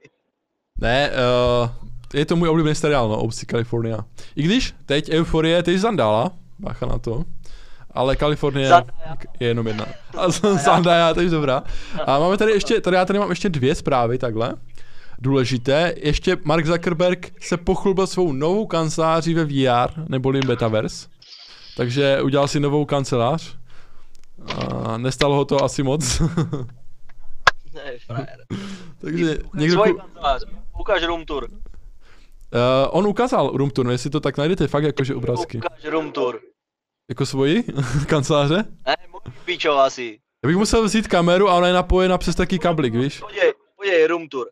Ne, 0.82 1.12
uh, 1.12 1.70
je 2.14 2.26
to 2.26 2.36
můj 2.36 2.50
oblíbený 2.50 2.76
seriál, 2.76 3.10
no, 3.10 3.22
OC 3.22 3.46
California. 3.46 3.98
I 4.36 4.44
když 4.44 4.74
teď 4.86 5.10
Euforie, 5.12 5.64
teď 5.64 5.78
Zandala, 5.78 6.32
bacha 6.60 6.86
na 6.86 6.98
to. 7.00 7.24
Ale 7.92 8.16
Kalifornie 8.16 8.68
Zendaya. 8.68 9.16
je 9.40 9.48
jenom 9.48 9.68
jedna. 9.68 9.86
A 10.18 10.30
Zandaya, 10.64 11.14
to 11.14 11.22
je 11.22 11.30
dobrá. 11.30 11.64
A 12.06 12.20
máme 12.20 12.38
tady 12.38 12.52
ještě, 12.52 12.82
tady 12.82 12.96
já 12.96 13.06
tady 13.06 13.20
mám 13.20 13.30
ještě 13.30 13.50
dvě 13.50 13.76
zprávy 13.76 14.18
takhle. 14.18 14.54
Důležité, 15.20 15.94
ještě 15.98 16.38
Mark 16.44 16.66
Zuckerberg 16.66 17.32
se 17.42 17.58
pochlubil 17.58 18.08
svou 18.08 18.34
novou 18.34 18.66
kanceláří 18.66 19.34
ve 19.34 19.46
VR, 19.46 20.10
neboli 20.10 20.40
Metaverse. 20.48 21.08
Takže 21.78 22.22
udělal 22.22 22.48
si 22.48 22.60
novou 22.60 22.86
kancelář. 22.86 23.58
A 24.56 24.98
nestalo 24.98 25.36
ho 25.36 25.46
to 25.46 25.64
asi 25.64 25.84
moc. 25.84 26.22
Ne. 27.74 28.28
Takže 29.02 29.38
někdo... 29.54 29.76
Svoji 29.76 29.94
kancelář, 29.94 30.44
ukáž 30.80 31.04
room 31.04 31.26
tour. 31.26 31.48
Uh, 32.54 32.60
on 32.98 33.08
ukázal 33.08 33.50
room 33.54 33.70
tour, 33.70 33.86
no, 33.86 33.92
jestli 33.92 34.10
to 34.10 34.20
tak 34.20 34.38
najdete, 34.38 34.68
fakt 34.68 34.84
jakože 34.84 35.16
obrázky. 35.16 35.58
Ukáž 35.58 35.84
room 35.84 36.12
tour. 36.12 36.40
Jako 37.10 37.26
svoji 37.26 37.64
kanceláře? 38.08 38.64
Ne, 38.88 38.96
můj 39.12 39.22
píčo 39.46 39.78
asi. 39.78 40.20
Já 40.44 40.48
bych 40.48 40.58
musel 40.58 40.84
vzít 40.84 41.08
kameru 41.08 41.50
a 41.50 41.54
ona 41.56 41.68
je 41.68 41.74
napojena 41.74 42.18
přes 42.18 42.36
taký 42.36 42.60
kablik, 42.60 42.96
víš? 42.96 43.20
Podívej, 43.20 43.54
podívej, 43.76 44.08
room 44.08 44.28
tour. 44.30 44.48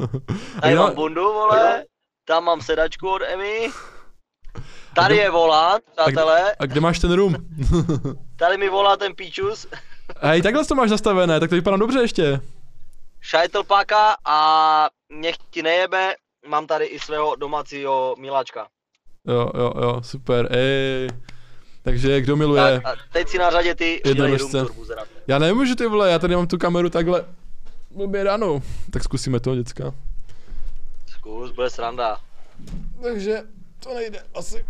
Tady 0.62 0.74
mám 0.74 0.94
bundu, 0.94 1.22
vole, 1.32 1.84
tam 2.24 2.44
mám 2.44 2.60
sedačku 2.62 3.08
od 3.10 3.22
Emy. 3.22 3.68
Tady 4.94 5.16
je 5.16 5.30
volant, 5.30 5.84
přátelé, 5.92 6.54
A 6.58 6.66
kde 6.66 6.80
máš 6.80 6.98
ten 6.98 7.12
room? 7.12 7.34
tady 8.36 8.56
mi 8.56 8.68
volá 8.68 8.96
ten 8.96 9.14
píčus, 9.14 9.66
Hej, 10.20 10.42
takhle 10.42 10.64
to 10.64 10.74
máš 10.74 10.90
nastavené, 10.90 11.40
tak 11.40 11.50
to 11.50 11.56
vypadá 11.56 11.76
dobře 11.76 12.00
ještě. 12.00 12.40
šajtel 13.20 13.64
paka 13.64 14.16
a 14.24 14.88
nech 15.12 15.36
ti 15.50 15.62
nejebe, 15.62 16.14
mám 16.46 16.66
tady 16.66 16.84
i 16.84 16.98
svého 17.00 17.36
domácího 17.36 18.14
miláčka. 18.18 18.68
Jo, 19.26 19.50
jo, 19.54 19.72
jo, 19.82 20.00
super, 20.02 20.48
ej. 20.56 21.08
Takže 21.82 22.20
kdo 22.20 22.36
miluje, 22.36 22.80
Tak 22.84 22.98
a 22.98 23.02
teď 23.12 23.28
si 23.28 23.38
na 23.38 23.50
řadě 23.50 23.74
ty 23.74 24.02
Jednorožce. 24.04 24.66
já 25.26 25.38
nemůžu 25.38 25.74
ty 25.74 25.86
vole, 25.86 26.10
já 26.10 26.18
tady 26.18 26.36
mám 26.36 26.46
tu 26.46 26.58
kameru 26.58 26.90
takhle 26.90 27.24
blbě 27.90 28.24
ranou. 28.24 28.62
Tak 28.92 29.04
zkusíme 29.04 29.40
to, 29.40 29.56
děcka. 29.56 29.94
Zkus, 31.06 31.52
bude 31.52 31.70
sranda. 31.70 32.20
Takže 33.02 33.42
to 33.82 33.94
nejde 33.94 34.22
asi. 34.34 34.64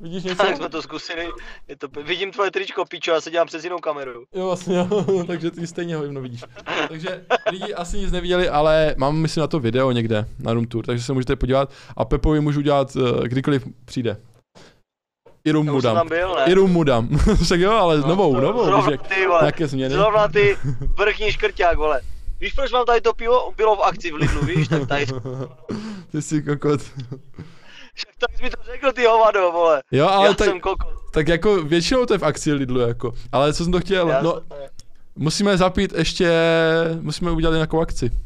Vidíš 0.00 0.22
něco? 0.24 0.36
Tak 0.42 0.56
jsme 0.56 0.68
to 0.68 0.82
zkusili, 0.82 1.28
je 1.68 1.76
to, 1.76 1.88
vidím 2.06 2.32
tvoje 2.32 2.50
tričko, 2.50 2.84
pičo, 2.84 3.10
já 3.10 3.20
se 3.20 3.30
dělám 3.30 3.46
přes 3.46 3.64
jinou 3.64 3.78
kameru. 3.78 4.24
Jo, 4.34 4.46
vlastně 4.46 4.76
jo, 4.76 5.24
takže 5.26 5.50
ty 5.50 5.66
stejně 5.66 5.96
ho 5.96 6.12
no 6.12 6.20
vidíš. 6.20 6.44
Takže 6.88 7.24
lidi 7.50 7.74
asi 7.74 7.98
nic 7.98 8.12
neviděli, 8.12 8.48
ale 8.48 8.94
mám 8.98 9.16
myslím 9.16 9.40
na 9.40 9.46
to 9.46 9.58
video 9.60 9.90
někde 9.90 10.28
na 10.38 10.52
Room 10.54 10.66
Tour, 10.66 10.86
takže 10.86 11.04
se 11.04 11.12
můžete 11.12 11.36
podívat 11.36 11.72
a 11.96 12.04
Pepovi 12.04 12.40
můžu 12.40 12.60
dělat 12.60 12.96
uh, 12.96 13.20
kdykoliv 13.24 13.64
přijde. 13.84 14.16
I 15.44 15.50
Room 15.50 15.66
Já 15.66 15.72
mu 15.72 15.80
dám. 15.80 16.08
byl? 16.08 16.36
I 16.46 16.54
Room 16.54 16.70
mu 16.72 16.84
dám. 16.84 17.08
Však 17.44 17.60
jo, 17.60 17.72
ale 17.72 17.98
No, 18.00 18.08
novou, 18.08 18.34
to- 18.34 18.40
novou, 18.40 18.58
víš 18.60 18.66
zrovna 18.66 18.90
jak, 18.90 19.02
ty, 19.08 19.26
vole. 19.26 19.40
nějaké 19.42 19.66
změny. 19.66 19.94
Zrovna 19.94 20.28
ty 20.28 20.56
vrchní 20.98 21.32
škrťák, 21.32 21.76
vole. 21.78 22.00
Víš, 22.40 22.52
proč 22.52 22.72
mám 22.72 22.84
tady 22.86 23.00
to 23.00 23.12
pivo? 23.14 23.52
Bylo 23.56 23.76
v 23.76 23.80
akci 23.82 24.10
v 24.12 24.14
Lidlu, 24.14 24.42
víš? 24.42 24.68
Tak 24.68 24.88
tady, 24.88 25.06
Ty 26.12 26.22
jsi 26.22 26.42
kokot. 26.42 26.80
Však 27.94 28.14
tak 28.18 28.36
jsi 28.36 28.42
mi 28.42 28.50
to 28.50 28.56
řekl, 28.72 28.92
ty 28.92 29.04
hovado, 29.04 29.52
vole. 29.52 29.82
Jo, 29.92 30.08
ale 30.08 30.28
Já 30.28 30.34
tak, 30.34 30.48
jsem 30.48 30.60
kokot. 30.60 30.88
tak 31.12 31.28
jako 31.28 31.62
většinou 31.62 32.06
to 32.06 32.14
je 32.14 32.18
v 32.18 32.22
akci 32.24 32.52
Lidlu 32.52 32.80
jako. 32.80 33.12
Ale 33.32 33.54
co 33.54 33.64
jsem 33.64 33.72
to 33.72 33.80
chtěl, 33.80 34.08
Já 34.08 34.22
no 34.22 34.40
musíme 35.16 35.56
zapít 35.56 35.92
ještě, 35.92 36.30
musíme 37.00 37.30
udělat 37.30 37.52
nějakou 37.54 37.80
akci. 37.80 38.10
To 38.10 38.16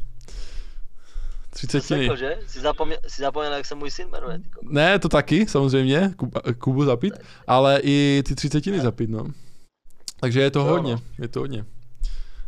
Třicetiny. 1.59 2.01
řekl, 2.01 2.17
že? 2.17 2.39
Jsi 2.47 2.61
zapomněl, 2.61 2.99
jsi 3.09 3.23
zapomněl, 3.23 3.53
jak 3.53 3.67
se 3.67 3.75
můj 3.75 3.91
syn 3.91 4.09
jmenuje. 4.11 4.41
Ne, 4.63 4.99
to 4.99 5.09
taky, 5.09 5.47
samozřejmě, 5.47 6.11
Kuba, 6.17 6.41
Kubu 6.59 6.85
zapít, 6.85 7.15
ale 7.47 7.81
i 7.83 8.23
ty 8.27 8.35
třicetiny 8.35 8.81
zapít, 8.81 9.11
no. 9.11 9.27
Takže 10.21 10.41
je 10.41 10.51
to 10.51 10.59
Jo, 10.59 10.65
hodně, 10.67 10.93
no. 10.93 11.01
je 11.19 11.29
to 11.29 11.41
hodně. 11.41 11.65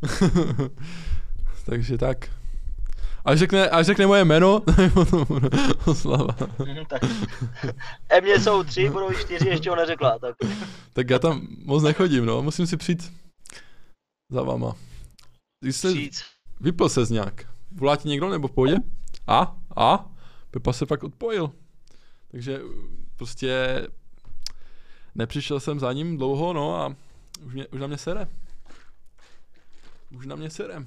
Takže 1.66 1.98
tak. 1.98 2.28
Až 3.26 3.38
řekne, 3.38 3.70
až 3.70 3.86
řekne 3.86 4.06
moje 4.06 4.24
jméno, 4.24 4.62
oslava. 5.86 6.36
Tak. 6.88 7.02
E 8.08 8.20
mě 8.20 8.40
jsou 8.40 8.62
tři, 8.62 8.90
budou 8.90 9.12
čtyři, 9.12 9.48
ještě 9.48 9.70
ho 9.70 9.76
neřekla, 9.76 10.18
tak. 10.18 10.36
Tak 10.92 11.10
já 11.10 11.18
tam 11.18 11.46
moc 11.64 11.82
nechodím, 11.82 12.26
no, 12.26 12.42
musím 12.42 12.66
si 12.66 12.76
přijít 12.76 13.12
za 14.30 14.42
vama. 14.42 14.74
Ty 15.64 15.72
jsi, 15.72 15.92
Říct. 15.92 16.22
vypl 16.60 16.88
ses 16.88 17.10
nějak. 17.10 17.46
Volá 17.72 17.96
ti 17.96 18.08
někdo 18.08 18.28
nebo 18.28 18.48
v 18.48 18.52
pohodě? 18.52 18.76
A? 19.26 19.56
A? 19.76 20.10
Pepa 20.50 20.72
se 20.72 20.86
pak 20.86 21.04
odpojil. 21.04 21.50
Takže 22.30 22.62
uh, 22.62 22.70
prostě 23.16 23.86
nepřišel 25.14 25.60
jsem 25.60 25.80
za 25.80 25.92
ním 25.92 26.16
dlouho, 26.16 26.52
no 26.52 26.76
a 26.76 26.94
už, 27.46 27.54
mě, 27.54 27.66
už 27.66 27.80
na 27.80 27.86
mě 27.86 27.98
sere. 27.98 28.28
Už 30.16 30.26
na 30.26 30.36
mě 30.36 30.50
sere. 30.50 30.86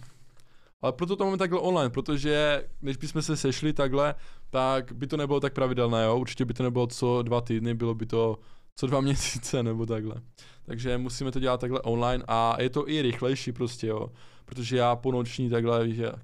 Ale 0.82 0.94
proto 0.94 1.16
to 1.16 1.26
máme 1.26 1.38
takhle 1.38 1.60
online, 1.60 1.90
protože 1.90 2.68
když 2.80 2.98
bychom 2.98 3.22
se 3.22 3.38
sešli 3.38 3.74
takhle, 3.74 4.16
tak 4.50 4.92
by 4.92 5.08
to 5.08 5.18
nebylo 5.18 5.40
tak 5.40 5.54
pravidelné, 5.54 6.04
jo? 6.04 6.18
Určitě 6.18 6.46
by 6.46 6.54
to 6.54 6.64
nebylo 6.64 6.88
co 6.88 7.22
dva 7.22 7.42
týdny, 7.42 7.74
bylo 7.74 7.96
by 7.96 8.06
to 8.06 8.40
co 8.76 8.88
dva 8.88 9.02
měsíce 9.08 9.64
nebo 9.64 9.86
takhle. 9.86 10.16
Takže 10.64 10.98
musíme 10.98 11.32
to 11.32 11.40
dělat 11.40 11.62
takhle 11.62 11.82
online 11.82 12.24
a 12.28 12.62
je 12.62 12.70
to 12.70 12.90
i 12.90 13.02
rychlejší 13.02 13.52
prostě, 13.52 13.88
jo. 13.88 14.10
Protože 14.46 14.78
já 14.78 14.96
po 14.96 15.12
noční 15.12 15.50
takhle, 15.50 15.86
víš 15.86 15.98
jak, 15.98 16.24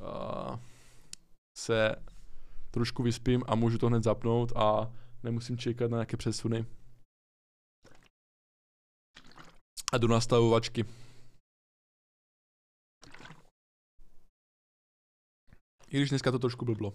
a 0.00 0.60
se 1.58 1.96
trošku 2.70 3.02
vyspím 3.02 3.42
a 3.46 3.54
můžu 3.54 3.78
to 3.78 3.86
hned 3.86 4.02
zapnout 4.02 4.52
a 4.56 4.92
nemusím 5.22 5.58
čekat 5.58 5.90
na 5.90 5.96
nějaké 5.96 6.16
přesuny. 6.16 6.66
A 9.92 9.98
do 9.98 10.08
nastavovačky. 10.08 10.84
I 15.90 15.96
když 15.96 16.08
dneska 16.08 16.30
to 16.30 16.38
trošku 16.38 16.64
blblo. 16.64 16.94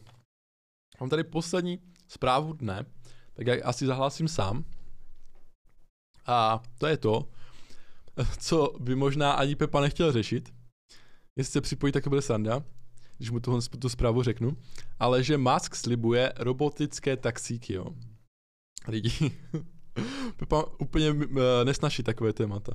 Mám 1.00 1.10
tady 1.10 1.24
poslední 1.24 1.80
zprávu 2.08 2.54
dne, 2.54 2.86
tak 3.34 3.48
já 3.48 3.66
asi 3.66 3.86
zahlásím 3.86 4.28
sám. 4.28 4.66
A 6.26 6.62
to 6.78 6.88
je 6.88 6.98
to, 6.98 7.30
co 8.40 8.74
by 8.80 8.96
možná 8.96 9.34
ani 9.34 9.56
Pepa 9.56 9.82
nechtěl 9.82 10.12
řešit. 10.12 10.54
Jestli 11.36 11.52
se 11.52 11.62
připojí, 11.62 11.94
tak 11.94 12.04
to 12.04 12.10
bude 12.10 12.22
sanda, 12.22 12.64
když 13.18 13.32
mu 13.32 13.40
tohle, 13.40 13.62
tu 13.80 13.90
zprávu 13.90 14.24
řeknu. 14.24 14.58
Ale 15.00 15.24
že 15.24 15.38
Musk 15.38 15.76
slibuje 15.76 16.34
robotické 16.38 17.18
taxíky, 17.18 17.74
jo. 17.74 17.86
Lidi. 18.88 19.12
Pepa 20.38 20.66
úplně 20.80 21.14
nesnaší 21.64 22.04
takové 22.04 22.34
témata. 22.34 22.74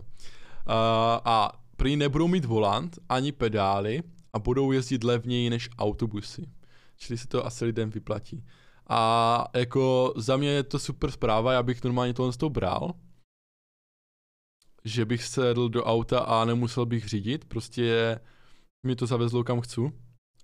A, 0.67 1.21
a 1.25 1.53
prý 1.77 1.97
nebudou 1.97 2.29
mít 2.29 2.45
volant 2.45 2.99
ani 3.09 3.33
pedály 3.33 4.03
a 4.37 4.39
budou 4.39 4.73
jezdit 4.73 5.05
levněji 5.05 5.51
než 5.51 5.69
autobusy. 5.79 6.43
Čili 6.97 7.19
se 7.19 7.29
to 7.29 7.47
asi 7.47 7.65
lidem 7.65 7.91
vyplatí. 7.91 8.45
A 8.89 9.45
jako 9.57 10.15
za 10.17 10.37
mě 10.37 10.49
je 10.49 10.63
to 10.63 10.79
super 10.79 11.11
zpráva, 11.11 11.53
já 11.53 11.63
bych 11.63 11.85
normálně 11.85 12.15
tohle 12.15 12.33
z 12.33 12.37
toho 12.37 12.51
bral, 12.51 12.95
že 14.85 15.05
bych 15.05 15.25
sedl 15.25 15.69
do 15.69 15.85
auta 15.85 16.19
a 16.19 16.45
nemusel 16.45 16.87
bych 16.87 17.09
řídit, 17.09 17.45
prostě 17.45 18.19
mi 18.87 18.97
to 18.97 19.07
zavezlo 19.07 19.45
kam 19.45 19.61
chci 19.61 19.81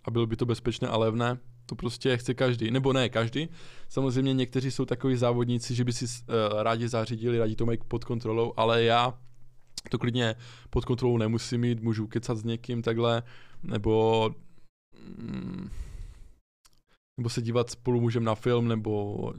a 0.04 0.10
bylo 0.10 0.26
by 0.26 0.36
to 0.36 0.46
bezpečné 0.46 0.88
a 0.88 0.96
levné, 0.96 1.38
to 1.66 1.74
prostě 1.74 2.16
chce 2.16 2.34
každý, 2.34 2.70
nebo 2.70 2.92
ne 2.92 3.08
každý, 3.08 3.48
samozřejmě 3.88 4.34
někteří 4.34 4.70
jsou 4.70 4.84
takový 4.84 5.16
závodníci, 5.16 5.74
že 5.74 5.84
by 5.84 5.92
si 5.92 6.04
uh, 6.04 6.62
rádi 6.62 6.88
zařídili, 6.88 7.38
rádi 7.38 7.56
to 7.56 7.66
mají 7.66 7.78
pod 7.88 8.04
kontrolou, 8.04 8.52
ale 8.56 8.82
já 8.82 9.18
to 9.90 9.98
klidně 9.98 10.34
pod 10.70 10.84
kontrolou 10.84 11.18
nemusím 11.18 11.60
mít, 11.60 11.80
můžu 11.80 12.06
kecat 12.06 12.38
s 12.38 12.44
někým 12.44 12.82
takhle, 12.82 13.22
nebo 13.62 14.30
mm, 15.18 15.70
nebo 17.16 17.28
se 17.28 17.42
dívat 17.42 17.70
spolu 17.70 18.00
můžeme 18.00 18.26
na 18.26 18.34
film, 18.34 18.68
nebo, 18.68 19.34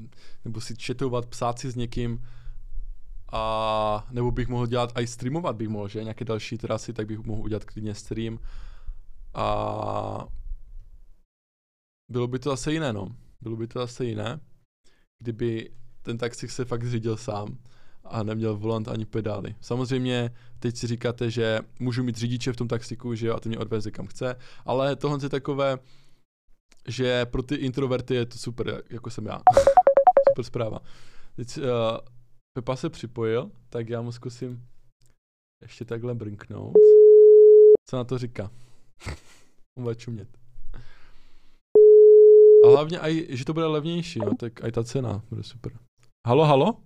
nebo 0.45 0.61
si 0.61 0.75
chatovat, 0.75 1.25
psát 1.25 1.59
si 1.59 1.71
s 1.71 1.75
někým, 1.75 2.19
a 3.31 4.07
nebo 4.11 4.31
bych 4.31 4.47
mohl 4.47 4.67
dělat 4.67 4.91
i 4.95 5.07
streamovat 5.07 5.55
bych 5.55 5.69
mohl, 5.69 5.87
že? 5.87 6.03
Nějaké 6.03 6.25
další 6.25 6.57
trasy, 6.57 6.93
tak 6.93 7.07
bych 7.07 7.19
mohl 7.19 7.41
udělat 7.41 7.65
klidně 7.65 7.95
stream. 7.95 8.39
A 9.33 10.27
bylo 12.11 12.27
by 12.27 12.39
to 12.39 12.49
zase 12.49 12.73
jiné, 12.73 12.93
no. 12.93 13.07
Bylo 13.41 13.55
by 13.55 13.67
to 13.67 13.79
zase 13.79 14.05
jiné, 14.05 14.39
kdyby 15.19 15.71
ten 16.01 16.17
taxík 16.17 16.51
se 16.51 16.65
fakt 16.65 16.87
řídil 16.87 17.17
sám 17.17 17.57
a 18.05 18.23
neměl 18.23 18.57
volant 18.57 18.87
ani 18.87 19.05
pedály. 19.05 19.55
Samozřejmě 19.61 20.31
teď 20.59 20.77
si 20.77 20.87
říkáte, 20.87 21.31
že 21.31 21.59
můžu 21.79 22.03
mít 22.03 22.17
řidiče 22.17 22.53
v 22.53 22.55
tom 22.55 22.67
taxiku, 22.67 23.15
že 23.15 23.27
jo, 23.27 23.35
a 23.35 23.39
ty 23.39 23.49
mě 23.49 23.57
odveze 23.57 23.91
kam 23.91 24.07
chce, 24.07 24.35
ale 24.65 24.95
tohle 24.95 25.19
je 25.23 25.29
takové, 25.29 25.77
že 26.87 27.25
pro 27.25 27.43
ty 27.43 27.55
introverty 27.55 28.15
je 28.15 28.25
to 28.25 28.37
super, 28.37 28.83
jako 28.89 29.09
jsem 29.09 29.25
já. 29.25 29.33
super 30.29 30.43
zpráva. 30.43 30.79
Teď 31.35 31.57
uh, 31.57 31.63
Pepa 32.53 32.75
se 32.75 32.89
připojil, 32.89 33.51
tak 33.69 33.89
já 33.89 34.01
mu 34.01 34.11
zkusím 34.11 34.65
ještě 35.61 35.85
takhle 35.85 36.15
brnknout. 36.15 36.73
Co 37.89 37.97
na 37.97 38.03
to 38.03 38.17
říká? 38.17 38.51
Bude 39.79 39.95
čumět. 39.95 40.29
A 42.65 42.67
hlavně, 42.67 42.99
aj, 42.99 43.27
že 43.29 43.45
to 43.45 43.53
bude 43.53 43.65
levnější, 43.65 44.19
no, 44.19 44.35
tak 44.39 44.63
aj 44.63 44.71
ta 44.71 44.83
cena 44.83 45.23
bude 45.29 45.43
super. 45.43 45.71
Halo, 46.27 46.45
halo? 46.45 46.77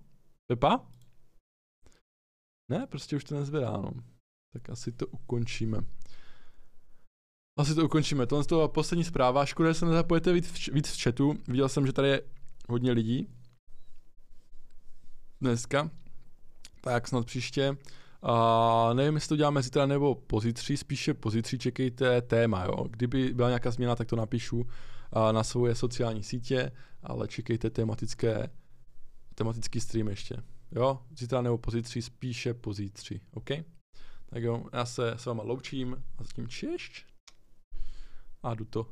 Pepa? 0.52 0.86
Ne, 2.68 2.86
prostě 2.86 3.16
už 3.16 3.24
to 3.24 3.34
nezvedá, 3.34 3.70
no. 3.76 3.90
Tak 4.52 4.70
asi 4.70 4.92
to 4.92 5.06
ukončíme. 5.06 5.78
Asi 7.58 7.74
to 7.74 7.84
ukončíme. 7.84 8.26
Tohle 8.26 8.62
je 8.62 8.68
poslední 8.68 9.04
zpráva. 9.04 9.46
Škoda, 9.46 9.70
že 9.70 9.74
se 9.74 9.86
nezapojete 9.86 10.32
víc 10.32 10.68
víc 10.72 10.88
v 10.88 11.02
chatu. 11.02 11.34
Viděl 11.48 11.68
jsem, 11.68 11.86
že 11.86 11.92
tady 11.92 12.08
je 12.08 12.22
hodně 12.68 12.92
lidí. 12.92 13.28
Dneska. 15.40 15.90
Tak 16.80 17.08
snad 17.08 17.26
příště. 17.26 17.76
A 18.22 18.92
nevím, 18.94 19.14
jestli 19.14 19.28
to 19.28 19.36
děláme 19.36 19.62
zítra 19.62 19.86
nebo 19.86 20.14
pozítří, 20.14 20.76
spíše 20.76 21.14
pozítří 21.14 21.58
čekejte 21.58 22.22
téma, 22.22 22.64
jo. 22.64 22.84
Kdyby 22.90 23.34
byla 23.34 23.48
nějaká 23.48 23.70
změna, 23.70 23.96
tak 23.96 24.08
to 24.08 24.16
napíšu 24.16 24.66
na 25.32 25.44
svoje 25.44 25.74
sociální 25.74 26.22
sítě, 26.22 26.72
ale 27.02 27.28
čekejte 27.28 27.70
tematické, 27.70 28.50
tematický 29.34 29.80
stream 29.80 30.08
ještě. 30.08 30.36
Jo, 30.72 31.02
zítra 31.10 31.42
nebo 31.42 31.58
pozítří, 31.58 32.02
spíše 32.02 32.54
pozítří, 32.54 33.20
OK? 33.34 33.48
Tak 34.26 34.42
jo, 34.42 34.64
já 34.72 34.84
se 34.84 35.12
s 35.16 35.26
váma 35.26 35.42
loučím 35.42 36.04
a 36.18 36.24
zatím 36.24 36.48
češť 36.48 37.04
a 38.42 38.54
jdu 38.54 38.64
to 38.64 38.86